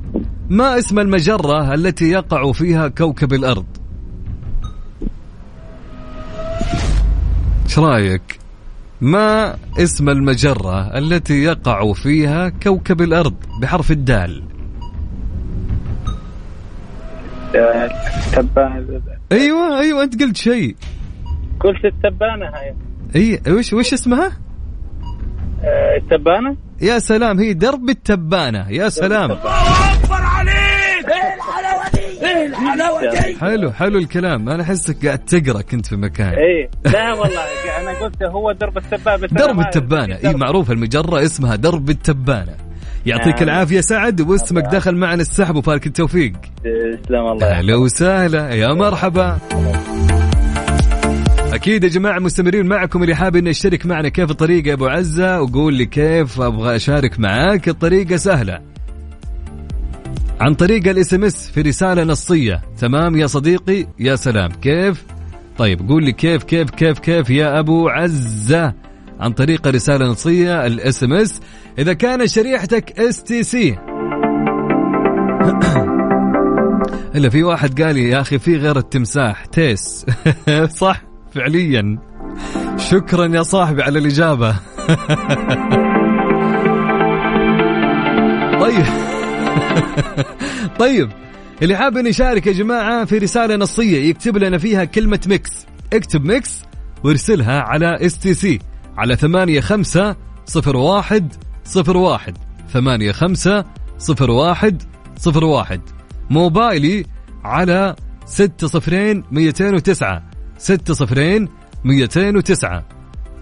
ما 0.50 0.78
اسم 0.78 0.98
المجرة 0.98 1.74
التي 1.74 2.10
يقع 2.10 2.52
فيها 2.52 2.88
كوكب 2.88 3.32
الأرض؟ 3.32 3.81
إيش 7.72 7.78
رأيك؟ 7.78 8.38
ما 9.00 9.56
اسم 9.78 10.08
المجرة 10.08 10.98
التي 10.98 11.42
يقع 11.42 11.92
فيها 11.92 12.48
كوكب 12.48 13.02
الأرض 13.02 13.34
بحرف 13.60 13.90
الدال؟ 13.90 14.42
آه، 17.54 17.90
تبانة 18.32 19.00
أيوه 19.32 19.80
أيوه 19.80 20.02
أنت 20.02 20.22
قلت 20.22 20.36
شيء. 20.36 20.76
قلت 21.60 21.84
التبانة 21.84 22.46
هاي. 22.46 22.74
إي 23.16 23.52
وش 23.52 23.72
وش 23.72 23.92
اسمها؟ 23.92 24.32
آه، 25.64 25.96
التبانة؟ 25.96 26.56
يا 26.80 26.98
سلام 26.98 27.38
هي 27.38 27.52
درب 27.54 27.90
التبانة 27.90 28.70
يا 28.70 28.88
سلام. 28.88 29.38
حلو 33.40 33.72
حلو 33.72 33.98
الكلام. 33.98 34.48
أنا 34.48 34.62
أحسك 34.62 35.06
قاعد 35.06 35.18
تقرأ 35.18 35.62
كنت 35.62 35.86
في 35.86 35.96
مكان. 35.96 36.28
اي 36.28 36.68
لا 36.92 37.12
والله 37.12 37.40
أنا 37.80 37.98
قلت 37.98 38.22
هو 38.22 38.52
درب 38.52 38.78
أنا 39.06 39.16
درب 39.16 39.60
التبانة. 39.60 40.18
إي 40.24 40.34
معروف 40.34 40.70
المجرة 40.70 41.24
اسمها 41.24 41.56
درب 41.56 41.90
التبانة. 41.90 42.54
يعطيك 43.06 43.34
نعم. 43.34 43.42
العافية 43.42 43.80
سعد 43.80 44.20
واسمك 44.20 44.64
دخل 44.64 44.96
معنا 44.96 45.22
السحب 45.22 45.56
وفالك 45.56 45.86
التوفيق. 45.86 46.32
تسلم 47.02 47.26
الله. 47.26 47.46
أهلا 47.46 47.76
وسهلا. 47.76 48.50
يا 48.54 48.68
مرحبا. 48.74 49.38
أكيد 51.52 51.84
يا 51.84 51.88
جماعة 51.88 52.18
مستمرين 52.18 52.66
معكم 52.66 53.02
اللي 53.02 53.14
حابب 53.14 53.36
إنه 53.36 53.50
يشترك 53.50 53.86
معنا 53.86 54.08
كيف 54.08 54.30
الطريقة 54.30 54.68
يا 54.68 54.74
أبو 54.74 54.86
عزة 54.86 55.42
وقول 55.42 55.74
لي 55.74 55.86
كيف 55.86 56.40
أبغى 56.40 56.76
أشارك 56.76 57.20
معاك. 57.20 57.68
الطريقة 57.68 58.16
سهلة. 58.16 58.71
عن 60.42 60.54
طريق 60.54 60.88
ال 60.88 61.14
SMS 61.14 61.50
في 61.50 61.60
رسالة 61.60 62.04
نصية. 62.04 62.62
تمام 62.78 63.16
يا 63.16 63.26
صديقي؟ 63.26 63.86
يا 63.98 64.16
سلام. 64.16 64.50
كيف؟ 64.50 65.04
طيب 65.58 65.88
قول 65.88 66.04
لي 66.04 66.12
كيف 66.12 66.44
كيف 66.44 66.70
كيف 66.70 66.98
كيف 66.98 67.30
يا 67.30 67.58
أبو 67.58 67.88
عزة؟ 67.88 68.74
عن 69.20 69.32
طريق 69.32 69.68
رسالة 69.68 70.06
نصية 70.06 70.66
ال 70.66 71.04
SMS 71.04 71.40
إذا 71.78 71.92
كان 71.92 72.26
شريحتك 72.26 73.00
STC. 73.00 73.70
إلا 77.14 77.28
في 77.28 77.42
واحد 77.42 77.82
قال 77.82 77.94
لي 77.94 78.08
يا 78.08 78.20
أخي 78.20 78.38
في 78.38 78.56
غير 78.56 78.78
التمساح. 78.78 79.46
تيس. 79.46 80.06
صح 80.80 81.02
فعليا. 81.34 81.98
شكرا 82.76 83.26
يا 83.26 83.42
صاحبي 83.42 83.82
على 83.82 83.98
الإجابة. 83.98 84.50
طيب. 88.60 89.11
طيب 90.78 91.10
اللي 91.62 91.76
حاب 91.76 91.96
ان 91.96 92.06
يشارك 92.06 92.46
يا 92.46 92.52
جماعة 92.52 93.04
في 93.04 93.18
رسالة 93.18 93.56
نصية 93.56 94.08
يكتب 94.10 94.36
لنا 94.36 94.58
فيها 94.58 94.84
كلمة 94.84 95.20
Mix. 95.26 95.66
اكتب 95.92 96.24
Mix 96.24 96.62
وارسلها 97.04 97.60
على 97.60 98.06
STC 98.06 98.58
على 98.96 99.16
ثمانية 99.16 99.60
خمسة 99.60 100.16
صفر 100.46 100.76
واحد 100.76 101.32
صفر 101.64 101.96
واحد. 101.96 102.38
ثمانية 102.72 103.12
خمسة 103.12 103.64
صفر 103.98 104.30
واحد 104.30 104.82
صفر 105.16 105.44
واحد. 105.44 105.80
موبايلي 106.30 107.06
على 107.44 107.96
ستة 108.26 108.66
صفرين 108.66 109.24
ميتين 109.30 109.74
وتسعة. 109.74 110.22
ستة 110.58 110.94
صفرين 110.94 111.48
ميتين 111.84 112.36
وتسعة. 112.36 112.84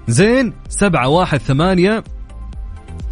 زين 0.08 0.52
سبعة 0.68 1.08
واحد 1.08 1.38
ثمانية 1.38 2.04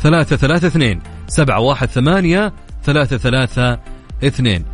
ثلاثة 0.00 0.36
ثلاثة 0.36 0.66
اثنين. 0.66 1.00
سبعة 1.28 1.60
واحد 1.60 1.88
ثمانية 1.88 2.52
ثلاثة 2.88 3.16
ثلاثة 3.18 3.78
اثنين. 4.24 4.64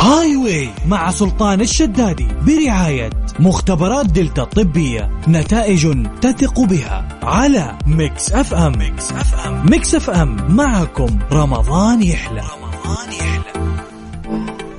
Highway 0.00 0.68
مع 0.86 1.10
سلطان 1.10 1.60
الشدادي 1.60 2.28
برعاية 2.46 3.10
مختبرات 3.38 4.06
دلتا 4.06 4.42
الطبية 4.42 5.10
نتائج 5.28 6.06
تثق 6.20 6.60
بها 6.60 7.08
على 7.22 7.78
Mix 7.86 8.32
FM. 8.32 8.78
Mix 8.78 9.12
FM 9.12 9.70
Mix 9.70 9.94
FM 9.94 10.56
معكم. 10.56 11.18
رمضان 11.32 12.02
يحلى. 12.02 12.40
رمضان 12.40 13.12
يحلى 13.12 13.80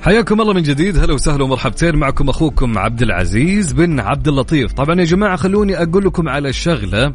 حياكم 0.02 0.40
الله 0.40 0.52
من 0.52 0.62
جديد. 0.62 0.98
هلا 0.98 1.14
وسهلا 1.14 1.44
ومرحبتين. 1.44 1.96
معكم 1.96 2.28
أخوكم 2.28 2.78
عبد 2.78 3.02
العزيز 3.02 3.72
بن 3.72 4.00
عبد 4.00 4.28
اللطيف. 4.28 4.72
طبعا 4.72 5.00
يا 5.00 5.04
جماعة 5.04 5.36
خلوني 5.36 5.82
أقول 5.82 6.04
لكم 6.04 6.28
على 6.28 6.48
الشغله 6.48 7.12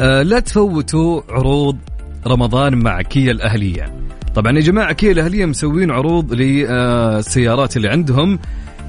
آه 0.00 0.22
لا 0.22 0.40
تفوتوا 0.40 1.20
عروض 1.30 1.76
رمضان 2.26 2.74
مع 2.74 3.02
كيا 3.02 3.32
الأهلية. 3.32 3.94
طبعا 4.34 4.52
يا 4.52 4.60
جماعة 4.60 4.92
كيا 4.92 5.12
الأهلية 5.12 5.46
مسوين 5.46 5.90
عروض 5.90 6.32
للسيارات 6.32 7.76
اللي 7.76 7.88
عندهم. 7.88 8.38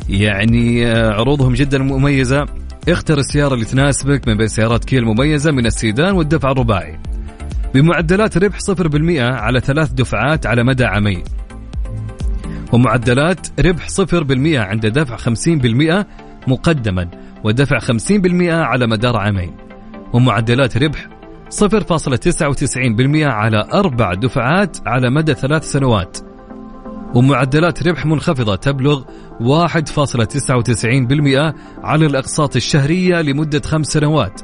يعني 0.10 0.88
آه، 0.88 1.14
عروضهم 1.14 1.54
جدا 1.54 1.78
مميزة. 1.78 2.46
اختر 2.90 3.18
السيارة 3.18 3.54
اللي 3.54 3.66
تناسبك 3.66 4.28
من 4.28 4.38
بين 4.38 4.48
سيارات 4.48 4.86
كيا 4.86 5.00
المميزة 5.00 5.52
من 5.52 5.66
السيدان 5.66 6.14
والدفع 6.14 6.52
الرباعي. 6.52 7.00
بمعدلات 7.74 8.38
ربح 8.38 8.60
0% 8.60 9.22
على 9.22 9.60
ثلاث 9.60 9.92
دفعات 9.92 10.46
على 10.46 10.64
مدى 10.64 10.86
عامين. 10.86 11.24
ومعدلات 12.74 13.48
ربح 13.60 13.90
0% 13.90 14.60
عند 14.60 14.86
دفع 14.86 15.18
50% 15.18 16.06
مقدما 16.48 17.10
ودفع 17.44 17.80
50% 17.80 18.52
على 18.52 18.88
مدار 18.88 19.18
عامين. 19.18 19.52
ومعدلات 20.14 20.78
ربح 20.78 21.13
0.99% 21.50 23.24
على 23.24 23.68
أربع 23.74 24.14
دفعات 24.14 24.78
على 24.86 25.10
مدى 25.10 25.34
ثلاث 25.34 25.72
سنوات. 25.72 26.18
ومعدلات 27.16 27.88
ربح 27.88 28.06
منخفضة 28.06 28.56
تبلغ 28.56 29.04
1.99% 29.40 31.54
على 31.84 32.06
الأقساط 32.06 32.56
الشهرية 32.56 33.22
لمدة 33.22 33.62
خمس 33.66 33.88
سنوات. 33.88 34.42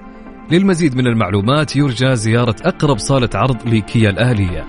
للمزيد 0.52 0.96
من 0.96 1.08
المعلومات 1.08 1.76
يرجى 1.76 2.16
زيارة 2.16 2.56
أقرب 2.66 2.98
صالة 2.98 3.30
عرض 3.36 3.68
لكيا 3.68 4.10
الأهلية. 4.10 4.66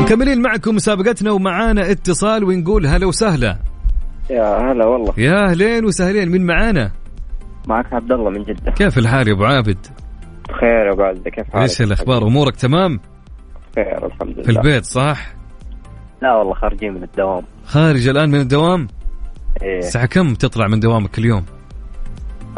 مكملين 0.00 0.42
معكم 0.42 0.74
مسابقتنا 0.74 1.30
ومعانا 1.30 1.90
اتصال 1.90 2.44
ونقول 2.44 2.86
هلا 2.86 3.06
وسهلا. 3.06 3.58
يا 4.30 4.72
هلا 4.72 4.86
والله. 4.86 5.14
يا 5.18 5.50
أهلين 5.50 5.84
وسهلين 5.84 6.28
من 6.28 6.46
معانا؟ 6.46 6.90
معك 7.68 7.92
عبد 7.92 8.12
الله 8.12 8.30
من 8.30 8.42
جدة. 8.42 8.72
كيف 8.72 8.98
الحال 8.98 9.28
يا 9.28 9.32
أبو 9.32 9.44
عابد؟ 9.44 9.86
بخير 10.48 10.86
يا 10.86 10.92
أبو 10.92 11.02
عزة 11.02 11.30
كيف 11.30 11.50
حالك؟ 11.50 11.62
إيش 11.62 11.82
الأخبار؟ 11.82 12.22
أمورك 12.26 12.56
تمام؟ 12.56 13.00
بخير 13.72 14.06
الحمد 14.06 14.28
لله. 14.34 14.42
في 14.42 14.50
البيت 14.50 14.84
صح؟ 14.84 15.34
لا 16.22 16.34
والله 16.34 16.54
خارجين 16.54 16.94
من 16.94 17.02
الدوام. 17.02 17.42
خارج 17.64 18.08
الآن 18.08 18.30
من 18.30 18.40
الدوام؟ 18.40 18.88
إيه. 19.62 19.78
الساعة 19.78 20.06
كم 20.06 20.34
تطلع 20.34 20.68
من 20.68 20.80
دوامك 20.80 21.18
اليوم؟ 21.18 21.44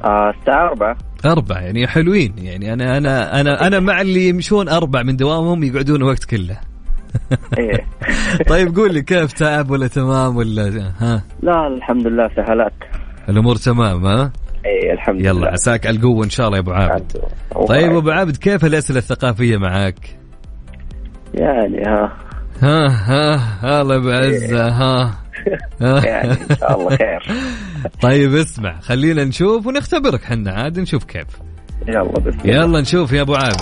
آه 0.05 0.31
الساعة 0.40 0.69
4 0.69 0.97
أربع 1.27 1.61
يعني 1.61 1.87
حلوين. 1.87 2.35
يعني 2.38 2.73
أنا 2.73 2.97
أنا 2.99 3.40
أنا 3.40 3.66
أنا 3.66 3.81
مع 3.81 4.01
اللي 4.01 4.29
يمشون 4.29 4.69
أربع 4.69 5.03
من 5.03 5.16
دوامهم 5.16 5.62
يقعدون 5.64 5.97
الوقت 5.97 6.25
كله. 6.25 6.61
إيه. 7.59 7.87
طيب 8.49 8.77
قول 8.77 8.95
لي 8.95 9.03
كيف 9.03 9.33
تعب 9.33 9.71
ولا 9.71 9.87
تمام 9.87 10.37
ولا 10.37 10.92
ها؟ 10.99 11.23
لا 11.42 11.66
الحمد 11.66 12.07
لله 12.07 12.29
سهلات 12.37 12.73
الأمور 13.29 13.57
تمام 13.57 14.07
ها؟ 14.07 14.33
إيه 14.66 14.92
الحمد 14.92 15.20
لله. 15.20 15.29
يلا 15.31 15.50
عساك 15.52 15.87
على 15.87 15.96
القوة 15.96 16.24
إن 16.24 16.31
شاء 16.31 16.46
الله 16.46 16.57
يا 16.59 16.62
أبو 16.62 16.70
عابد. 16.72 17.12
طيب 17.68 17.96
أبو 17.96 18.11
عابد 18.11 18.37
كيف 18.37 18.64
الأسئلة 18.64 18.98
الثقافية 18.98 19.57
معاك؟ 19.57 20.18
يعني 21.35 21.83
ها. 21.87 22.16
ها 22.62 22.87
ها 23.62 23.83
الله 23.83 23.98
بعزة 23.98 24.68
ها 24.68 25.14
ها. 25.81 26.05
يعني 26.07 26.33
إن 26.33 26.57
شاء 26.61 26.81
الله 26.81 26.96
خير. 26.96 27.22
طيب 28.02 28.35
اسمع 28.35 28.81
خلينا 28.81 29.24
نشوف 29.24 29.66
ونختبرك 29.66 30.24
حنا 30.24 30.52
عاد 30.52 30.81
نشوف 30.81 31.05
كيف. 31.05 31.26
يلا 31.88 32.00
الله. 32.00 32.35
يلا 32.44 32.81
نشوف 32.81 33.12
يا 33.12 33.22
أبو 33.22 33.35
عابد. 33.35 33.57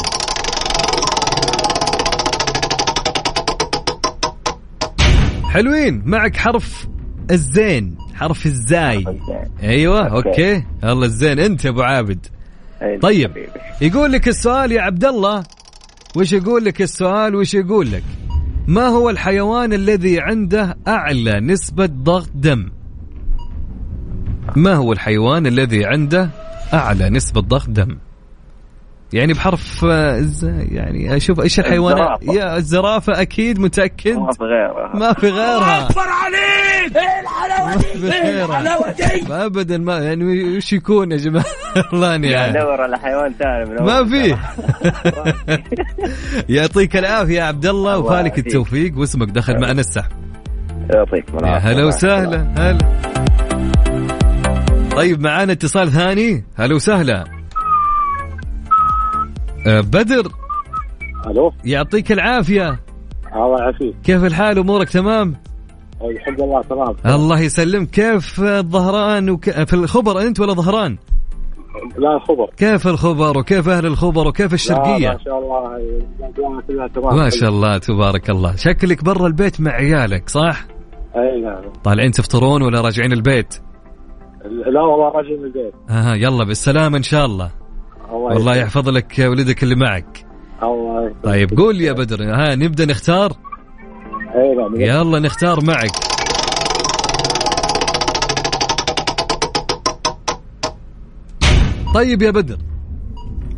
حلوين 5.51 6.03
معك 6.05 6.37
حرف 6.37 6.87
الزين 7.31 7.97
حرف 8.15 8.47
الزاي. 8.47 9.05
أيوه 9.63 10.09
okay. 10.09 10.29
Okay. 10.29 10.65
يلا 10.85 11.07
الزين. 11.07 11.39
أنت 11.39 11.65
يا 11.65 11.71
أبو 11.71 11.83
عابد. 11.83 12.27
إيه، 12.83 13.01
طيب 13.01 13.31
حبيبي. 13.31 13.49
يقول 13.81 14.13
لك 14.13 14.29
السؤال 14.29 14.73
يا 14.73 14.83
عبد 14.83 15.05
الله. 15.05 15.43
وش 16.17 16.33
يقول 16.33 16.65
لك 16.65 16.83
السؤال؟ 16.83 17.35
وش 17.35 17.55
يقول 17.55 17.93
لك؟ 17.93 18.03
ما 18.67 18.87
هو 18.87 19.11
الحيوان 19.11 19.73
الذي 19.73 20.21
عنده 20.21 20.77
أعلى 20.89 21.41
نسبة 21.41 21.87
ضغط 21.87 22.31
دم؟ 22.35 22.71
ما 24.57 24.75
هو 24.75 24.93
الحيوان 24.93 25.47
الذي 25.47 25.85
عنده 25.85 26.31
أعلى 26.75 27.11
نسبة 27.11 27.41
ضغط 27.41 27.71
دم؟ 27.71 27.99
يعني 29.15 29.33
بحرف 29.33 29.85
ز- 30.21 30.45
يعني 30.71 31.17
أشوف 31.17 31.41
إيش 31.41 31.61
الحيوانات؟ 31.61 32.21
الزرافة. 32.23 32.39
يا 32.41 32.57
الزرافة 32.57 33.21
أكيد 33.23 33.59
متأكد. 33.59 34.17
ما 34.19 34.33
في 34.33 34.45
غيرها. 34.45 34.97
ما 34.97 35.13
في 35.13 35.29
غيرها. 35.29 35.87
أكبر 35.91 36.01
عليك! 36.03 36.97
إيه 36.97 37.21
الحلاوه 37.21 37.77
دي 37.93 38.13
إيه 38.13 38.45
الحلاوه 38.45 38.93
دي 38.93 39.33
ابدا 39.47 39.79
ما 39.79 39.99
يعني 39.99 40.57
وش 40.57 40.73
يكون 40.73 41.13
يا 41.13 41.17
جماعة؟ 41.17 41.45
والله 41.93 42.15
اني 42.15 42.35
عارف. 42.35 42.57
دور 42.57 42.81
على 42.81 42.99
حيوان 42.99 43.33
ثاني 43.39 43.81
ما 43.81 44.05
في. 44.05 44.37
يعطيك 46.55 46.97
العافية 46.97 47.35
يا 47.39 47.43
عبد 47.45 47.67
الله 47.67 47.99
وفالك. 47.99 48.39
التوفيق 48.39 48.99
واسمك 48.99 49.29
دخل 49.31 49.61
معنا 49.61 49.81
السحب. 49.81 50.11
يعطيكم 50.95 51.35
يا 51.35 51.41
العافية. 51.41 51.69
هلا 51.71 51.85
وسهلا 51.85 52.47
هلا. 52.57 52.79
طيب 54.97 55.21
معانا 55.21 55.53
اتصال 55.53 55.93
ثاني. 55.93 56.45
هلا 56.57 56.75
وسهلا. 56.75 57.25
بدر. 59.67 60.31
ألو؟ 61.27 61.53
يعطيك 61.65 62.13
العافية. 62.13 62.81
الله 63.35 63.59
يعافيك. 63.61 63.95
كيف 64.05 64.25
الحال؟ 64.25 64.59
أمورك 64.59 64.89
تمام؟ 64.89 65.37
الحمد 66.03 66.41
لله 66.41 66.63
تمام. 66.63 66.97
الله 67.07 67.41
يسلمك. 67.41 67.91
كيف 67.91 68.41
الظهران 68.41 69.31
وك... 69.31 69.51
في 69.51 69.75
الخبر 69.75 70.21
أنت 70.21 70.41
ولا 70.41 70.53
ظهران؟ 70.53 70.99
لا 71.99 72.19
خبر. 72.29 72.51
كيف 72.57 72.87
الخبر 72.87 73.39
وكيف 73.39 73.69
أهل 73.69 73.87
الخبر 73.87 74.29
وكيف 74.29 74.55
الشرقية؟ 74.55 75.09
ما 75.09 75.19
شاء 75.25 75.39
الله 75.39 76.89
تمام. 76.89 77.17
ما 77.17 77.31
شاء 77.31 77.49
الله 77.49 77.79
تبارك 77.79 78.31
الله. 78.31 78.57
شكلك 78.57 79.05
برا 79.05 79.27
البيت 79.27 79.61
مع 79.61 79.71
عيالك 79.71 80.29
صح؟ 80.29 80.65
أي 81.17 81.41
نعم. 81.41 81.73
طالعين 81.85 82.11
تفطرون 82.11 82.63
ولا 82.63 82.81
راجعين 82.81 83.13
البيت؟ 83.13 83.55
لا 84.45 84.81
والله 84.81 85.09
راجع 85.09 85.29
من 85.29 85.45
البيت. 85.45 85.75
آه 85.91 86.15
يلا 86.15 86.45
بالسلامة 86.45 86.97
إن 86.97 87.03
شاء 87.03 87.27
الله. 87.27 87.51
الله. 88.15 88.57
يحفظ 88.57 88.89
لك 88.89 89.15
ولدك 89.19 89.63
اللي 89.63 89.75
معك. 89.75 90.27
الله. 90.63 91.15
طيب 91.25 91.59
قول 91.59 91.81
يا 91.81 91.93
بدر 91.93 92.25
ها 92.25 92.55
نبدأ 92.55 92.85
نختار؟ 92.85 93.33
نعم 94.57 94.81
يلا 94.81 95.19
نختار 95.19 95.65
معك. 95.65 95.91
طيب 101.95 102.23
يا 102.23 102.31
بدر 102.31 102.59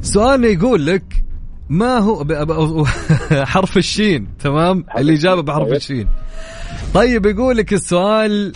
سؤالنا 0.01 0.47
يقول 0.47 0.87
لك 0.87 1.25
ما 1.69 1.99
هو 1.99 2.25
حرف 3.53 3.77
الشين 3.77 4.29
تمام؟ 4.39 4.85
الإجابة 4.99 5.43
بحرف 5.43 5.69
الشين. 5.69 6.09
طيب 6.95 7.27
يقول 7.27 7.57
لك 7.57 7.73
السؤال 7.73 8.53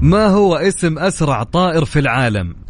ما 0.00 0.26
هو 0.26 0.56
اسم 0.56 0.98
أسرع 0.98 1.42
طائر 1.42 1.84
في 1.84 1.98
العالم؟ 1.98 2.61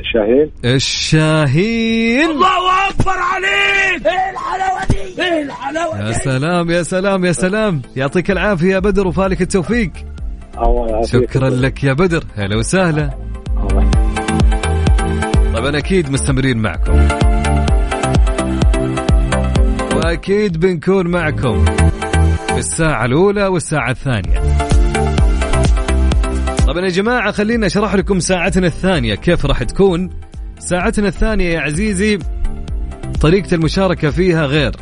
الشاهين. 0.00 0.50
الشاهين. 0.64 2.30
الله 2.30 2.88
أكبر 2.90 3.10
عليك. 3.10 4.06
إيه 4.06 4.30
الحلاوة 4.30 4.86
دي؟ 4.90 5.22
إيه 5.22 5.42
الحلاوة 5.42 6.08
يا 6.08 6.12
سلام 6.12 6.70
يا 6.70 6.82
سلام 6.82 7.24
يا 7.24 7.32
سلام. 7.32 7.82
يعطيك 7.96 8.30
العافية 8.30 8.74
يا 8.74 8.78
بدر 8.78 9.06
وفالك 9.06 9.42
التوفيق. 9.42 9.90
الله 10.58 10.86
يعافيك. 10.90 11.30
شكرا 11.30 11.50
لك 11.50 11.84
يا 11.84 11.92
بدر. 11.92 12.24
هلا 12.36 12.56
وسهلا. 12.56 13.10
طبعا 15.54 15.78
أكيد 15.78 16.10
مستمرين 16.10 16.58
معكم. 16.58 17.08
وأكيد 19.96 20.60
بنكون 20.60 21.06
معكم 21.06 21.64
في 22.46 22.58
الساعة 22.58 23.04
الأولى 23.04 23.46
والساعة 23.46 23.90
الثانية. 23.90 24.71
طبعا 26.72 26.84
يا 26.84 26.90
جماعة 26.90 27.32
خلينا 27.32 27.66
أشرح 27.66 27.94
لكم 27.94 28.20
ساعتنا 28.20 28.66
الثانية 28.66 29.14
كيف 29.14 29.46
راح 29.46 29.62
تكون؟ 29.62 30.10
ساعتنا 30.58 31.08
الثانية 31.08 31.44
يا 31.44 31.60
عزيزي 31.60 32.18
طريقة 33.20 33.54
المشاركة 33.54 34.10
فيها 34.10 34.46
غير. 34.46 34.72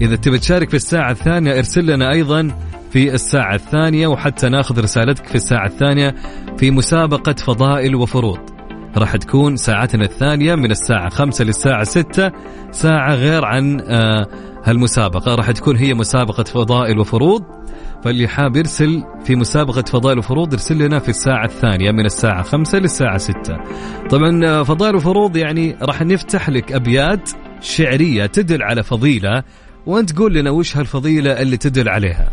إذا 0.00 0.16
تبي 0.16 0.38
تشارك 0.38 0.68
في 0.68 0.76
الساعة 0.76 1.10
الثانية 1.10 1.58
ارسل 1.58 1.86
لنا 1.86 2.12
أيضا 2.12 2.50
في 2.92 3.14
الساعة 3.14 3.54
الثانية 3.54 4.06
وحتى 4.06 4.48
ناخذ 4.48 4.80
رسالتك 4.80 5.26
في 5.26 5.34
الساعة 5.34 5.66
الثانية 5.66 6.14
في 6.58 6.70
مسابقة 6.70 7.34
فضائل 7.34 7.94
وفروض. 7.94 8.53
راح 8.96 9.16
تكون 9.16 9.56
ساعتنا 9.56 10.04
الثانية 10.04 10.54
من 10.54 10.70
الساعة 10.70 11.08
خمسة 11.08 11.44
للساعة 11.44 11.84
ستة. 11.84 12.30
ساعة 12.70 13.14
غير 13.14 13.44
عن 13.44 13.80
آه 13.80 14.26
هالمسابقة. 14.64 15.34
راح 15.34 15.50
تكون 15.50 15.76
هي 15.76 15.94
مسابقة 15.94 16.44
فضائل 16.44 16.98
وفروض. 16.98 17.42
فاللي 18.04 18.28
حاب 18.28 18.56
يرسل 18.56 19.02
في 19.24 19.36
مسابقة 19.36 19.82
فضائل 19.82 20.18
وفروض 20.18 20.52
يرسل 20.52 20.78
لنا 20.78 20.98
في 20.98 21.08
الساعة 21.08 21.44
الثانية 21.44 21.90
من 21.90 22.06
الساعة 22.06 22.42
خمسة 22.42 22.78
للساعة 22.78 23.18
ستة. 23.18 23.56
طبعا 24.10 24.40
آه، 24.46 24.62
فضائل 24.62 24.96
وفروض 24.96 25.36
يعني 25.36 25.76
راح 25.82 26.02
نفتح 26.02 26.48
لك 26.48 26.72
أبيات 26.72 27.30
شعرية 27.60 28.26
تدل 28.26 28.62
على 28.62 28.82
فضيلة. 28.82 29.42
وأنت 29.86 30.10
تقول 30.10 30.34
لنا 30.34 30.50
وش 30.50 30.76
هالفضيلة 30.76 31.42
اللي 31.42 31.56
تدل 31.56 31.88
عليها. 31.88 32.28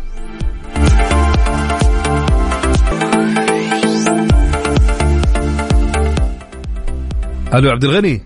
ألو 7.54 7.70
عبد 7.70 7.84
الغني. 7.84 8.20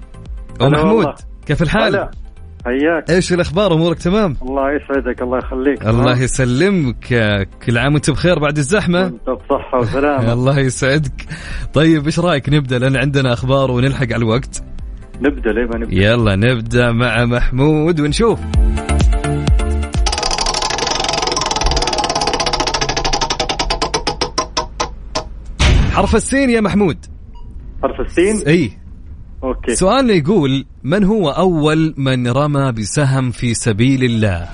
أو 0.60 0.68
محمود. 0.70 0.96
والله. 0.96 1.14
كيف 1.46 1.62
الحال؟ 1.62 1.96
هلا. 1.96 2.10
حياك. 2.64 3.10
إيش 3.10 3.32
الأخبار؟ 3.32 3.74
أمورك 3.74 3.98
تمام؟ 3.98 4.36
الله 4.42 4.72
يسعدك 4.72 5.22
الله 5.22 5.38
يخليك. 5.38 5.86
الله 5.86 6.22
يسلمك. 6.22 7.06
كل 7.66 7.78
عام 7.78 7.92
وأنت 7.94 8.10
بخير 8.10 8.38
بعد 8.38 8.58
الزحمة. 8.58 9.06
انت 9.06 9.30
بصحة 9.30 9.78
وسلامة. 9.78 10.32
الله 10.32 10.58
يسعدك. 10.58 11.26
طيب 11.74 12.04
إيش 12.04 12.20
رأيك 12.20 12.48
نبدأ؟ 12.48 12.78
لأن 12.78 12.96
عندنا 12.96 13.32
أخبار 13.32 13.70
ونلحق 13.70 14.02
على 14.12 14.16
الوقت. 14.16 14.64
نبدأ 15.20 15.52
ليه 15.52 15.64
ما 15.64 15.78
نبدأ؟ 15.78 15.96
يلا 15.96 16.36
نبدأ 16.36 16.92
مع 16.92 17.24
محمود 17.24 18.00
ونشوف. 18.00 18.40
حرف 25.92 26.16
السين 26.16 26.50
يا 26.50 26.60
محمود. 26.60 26.98
حرف 27.82 28.00
السين؟ 28.00 28.42
إي. 28.46 28.86
أوكي. 29.44 29.75
سؤالنا 29.75 30.12
يقول 30.12 30.66
من 30.85 31.05
هو 31.05 31.31
أول 31.31 31.94
من 31.96 32.29
رمى 32.29 32.72
بسهم 32.72 33.31
في 33.31 33.55
سبيل 33.55 34.05
الله؟ 34.05 34.49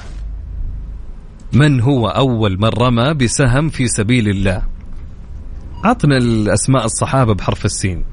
من 1.52 1.80
هو 1.80 2.08
أول 2.08 2.58
من 2.60 2.68
رمى 2.68 3.14
بسهم 3.14 3.68
في 3.68 3.88
سبيل 3.88 4.28
الله؟ 4.28 4.62
عطنا 5.84 6.16
الأسماء 6.16 6.84
الصحابة 6.84 7.34
بحرف 7.34 7.64
السين. 7.64 8.04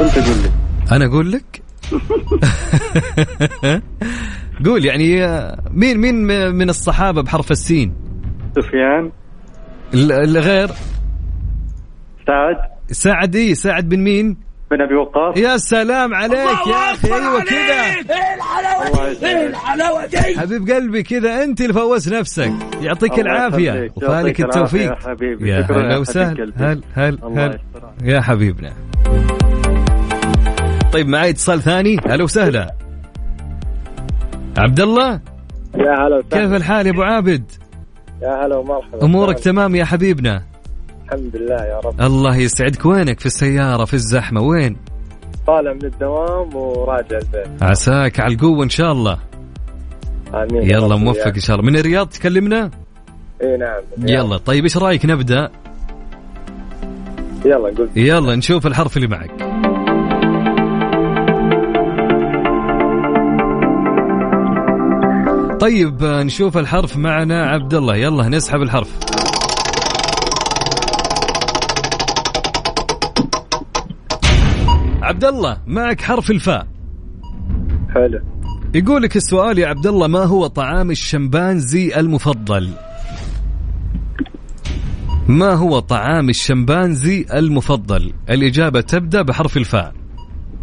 انت 0.00 0.18
قول 0.18 0.36
لي. 0.42 0.50
أنا 0.96 1.04
أقول 1.06 1.32
لك؟ 1.32 1.62
قول 4.64 4.84
يعني 4.84 5.20
مين 5.70 5.98
مين 5.98 6.14
من 6.54 6.68
الصحابة 6.70 7.22
بحرف 7.22 7.50
السين؟ 7.50 7.94
سفيان. 8.56 9.12
ال- 9.94 10.12
الغير؟ 10.12 10.68
سعد. 12.26 12.56
سعد 12.90 13.36
إيه 13.36 13.54
سعد 13.54 13.88
بن 13.88 14.00
مين؟ 14.00 14.36
بن 14.72 14.82
أبي 14.82 14.94
وقاص. 14.94 15.36
يا 15.36 15.56
سلام 15.56 16.14
عليك 16.14 16.66
يا 16.66 16.92
أخي 16.92 17.12
أيوة 17.14 17.44
كذا 17.44 17.82
الله 19.74 20.04
يسعدك 20.04 20.36
حبيب 20.38 20.70
قلبي 20.70 21.02
كذا 21.02 21.44
أنت 21.44 21.60
اللي 21.60 21.72
فوز 21.72 22.14
نفسك. 22.14 22.52
يعطيك 22.80 23.18
العافية. 23.18 23.90
وفالك 23.96 24.40
التوفيق. 24.40 24.90
يا 24.90 24.96
حبيبي. 25.08 25.50
يا 25.50 25.66
هلا 25.70 25.98
وسهلا. 25.98 26.52
هل 26.56 26.82
هل 26.94 27.18
هل 27.36 27.58
يا 28.04 28.20
حبيبنا. 28.20 28.72
طيب 30.92 31.08
معي 31.08 31.30
اتصال 31.30 31.62
ثاني. 31.62 31.96
هلا 32.06 32.24
وسهلا. 32.24 32.74
عبد 34.58 34.80
الله؟ 34.80 35.20
يا 35.74 35.92
هلا 35.92 36.16
وسهلا. 36.16 36.44
كيف 36.44 36.52
الحال 36.52 36.86
يا 36.86 36.92
أبو 36.92 37.02
عابد؟ 37.02 37.50
يا 38.22 38.46
هلا 38.46 38.56
ومرحبا. 38.56 39.02
أمورك 39.02 39.38
تمام 39.38 39.74
يا 39.74 39.84
حبيبنا؟ 39.84 40.51
الحمد 41.12 41.36
لله 41.36 41.64
يا 41.64 41.80
رب. 41.84 42.00
الله 42.00 42.36
يسعدك. 42.36 42.86
وينك 42.86 43.20
في 43.20 43.26
السيارة 43.26 43.84
في 43.84 43.94
الزحمة؟ 43.94 44.40
وين؟ 44.40 44.76
طالع 45.46 45.72
من 45.72 45.84
الدوام 45.84 46.56
وراجع 46.56 47.18
البيت. 47.18 47.62
عساك 47.62 48.20
على 48.20 48.34
القوة 48.34 48.64
إن 48.64 48.68
شاء 48.68 48.92
الله. 48.92 49.18
آمين 50.34 50.62
يا 50.62 50.76
يلا 50.76 50.96
موفق. 50.96 51.26
إن 51.26 51.40
شاء 51.40 51.56
الله. 51.56 51.70
من 51.70 51.78
الرياض 51.78 52.08
تكلمنا؟ 52.08 52.70
إي 53.42 53.56
نعم. 53.56 54.08
يلا 54.08 54.36
طيب 54.36 54.64
إيش 54.64 54.76
رأيك 54.76 55.04
نبدأ؟ 55.04 55.50
يلا 57.44 57.74
قول. 57.78 57.88
يلا 57.96 58.36
نشوف 58.36 58.66
الحرف 58.66 58.96
اللي 58.96 59.08
معك. 59.08 59.30
طيب 65.60 66.02
نشوف 66.02 66.58
الحرف 66.58 66.96
معنا. 66.96 67.46
عبد 67.46 67.74
الله 67.74 67.96
يلا 67.96 68.28
نسحب 68.28 68.62
الحرف. 68.62 69.11
عبد 75.02 75.24
الله 75.24 75.58
معك 75.66 76.00
حرف 76.00 76.30
الفاء. 76.30 76.66
حلو. 77.94 78.20
يقول 78.74 79.02
لك 79.02 79.16
السؤال 79.16 79.58
يا 79.58 79.66
عبد 79.68 79.86
الله 79.86 80.06
ما 80.06 80.24
هو 80.24 80.46
طعام 80.46 80.90
الشمبانزي 80.90 82.00
المفضل؟ 82.00 82.70
ما 85.28 85.52
هو 85.54 85.78
طعام 85.78 86.28
الشمبانزي 86.28 87.26
المفضل؟ 87.34 88.12
الإجابة 88.30 88.80
تبدأ 88.80 89.22
بحرف 89.22 89.56
الفاء. 89.56 89.92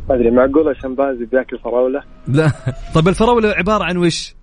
ما 0.09 0.15
أدري 0.15 0.31
معقولة 0.31 0.73
شمبانزي 0.73 1.25
بياكل 1.25 1.59
فراولة؟ 1.63 2.01
لا. 2.27 2.51
طب 2.95 3.07
الفراولة 3.07 3.49
عبارة 3.49 3.83
عن 3.83 3.97
وش؟ 3.97 4.35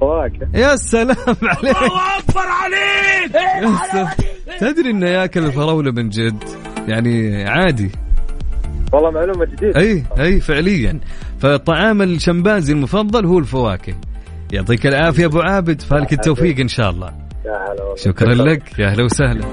فواكه. 0.00 0.48
يا 0.54 0.76
سلام 0.76 1.16
عليك. 1.42 1.76
الله 1.76 2.18
أكبر 2.18 2.40
عليك! 2.46 4.16
تدري 4.60 4.90
إنه 4.90 5.06
ياكل 5.06 5.44
الفراولة 5.44 5.92
من 5.92 6.08
جد؟ 6.08 6.44
يعني 6.88 7.44
عادي. 7.44 7.90
والله 8.92 9.10
معلومة 9.10 9.44
جديدة. 9.44 9.80
أي 9.80 10.04
أي 10.18 10.40
فعليا. 10.40 11.00
فطعام 11.38 12.02
الشمبانزي 12.02 12.72
المفضل 12.72 13.26
هو 13.26 13.38
الفواكه. 13.38 13.94
يعطيك 14.52 14.86
العافية 14.86 15.26
أبو 15.26 15.40
عابد 15.40 15.80
فالك 15.80 16.12
التوفيق 16.12 16.60
إن 16.60 16.68
شاء 16.68 16.90
الله. 16.90 17.06
يا 17.44 17.50
هلا 17.50 17.94
شكرا 17.96 18.34
لك. 18.34 18.78
يا 18.78 18.86
أهلا 18.86 19.04
وسهلا. 19.04 19.44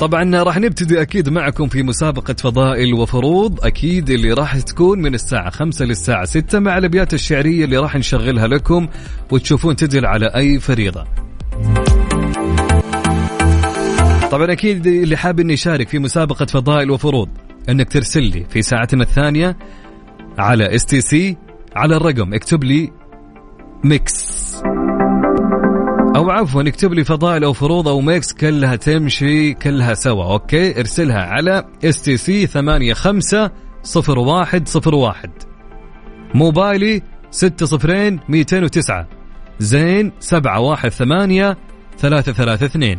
طبعا 0.00 0.42
راح 0.42 0.58
نبتدي 0.58 1.02
أكيد 1.02 1.28
معكم 1.28 1.68
في 1.68 1.82
مسابقة 1.82 2.34
فضائل 2.34 2.94
وفروض. 2.94 3.64
أكيد 3.64 4.10
اللي 4.10 4.32
راح 4.32 4.60
تكون 4.60 5.02
من 5.02 5.14
الساعة 5.14 5.50
5 5.50 5.84
للساعة 5.84 6.24
6 6.24 6.58
مع 6.58 6.78
الأبيات 6.78 7.14
الشعرية 7.14 7.64
اللي 7.64 7.76
راح 7.76 7.96
نشغلها 7.96 8.46
لكم 8.46 8.88
وتشوفون 9.30 9.76
تدل 9.76 10.06
على 10.06 10.26
أي 10.26 10.60
فريضة. 10.60 11.04
طبعا 14.30 14.52
أكيد 14.52 14.86
اللي 14.86 15.16
حاب 15.16 15.40
اني 15.40 15.52
يشارك 15.52 15.88
في 15.88 15.98
مسابقة 15.98 16.46
فضائل 16.46 16.90
وفروض 16.90 17.28
إنك 17.68 17.92
ترسل 17.92 18.22
لي 18.22 18.44
في 18.50 18.62
ساعتنا 18.62 19.02
الثانية 19.02 19.56
على 20.38 20.74
STC 20.74 21.36
على 21.76 21.96
الرقم 21.96 22.34
اكتب 22.34 22.64
لي 22.64 22.90
mix. 23.84 24.40
أو 26.16 26.30
عفوا 26.30 26.62
اكتب 26.62 26.92
لي 26.92 27.04
فضائل 27.04 27.44
أو 27.44 27.52
فروض 27.52 27.88
أو 27.88 28.00
mix 28.00 28.32
كلها 28.32 28.76
تمشي 28.76 29.54
كلها 29.54 29.94
سوا 29.94 30.24
okay؟ 30.24 30.80
ارسلها 30.80 31.22
على 31.22 31.64
STC 31.84 32.46
850101 32.46 35.30
موبايلي 36.34 37.02
6 37.30 37.66
صفرين 37.66 38.20
209 38.28 39.06
زين 39.58 40.12
718 40.20 41.56
332 41.98 42.98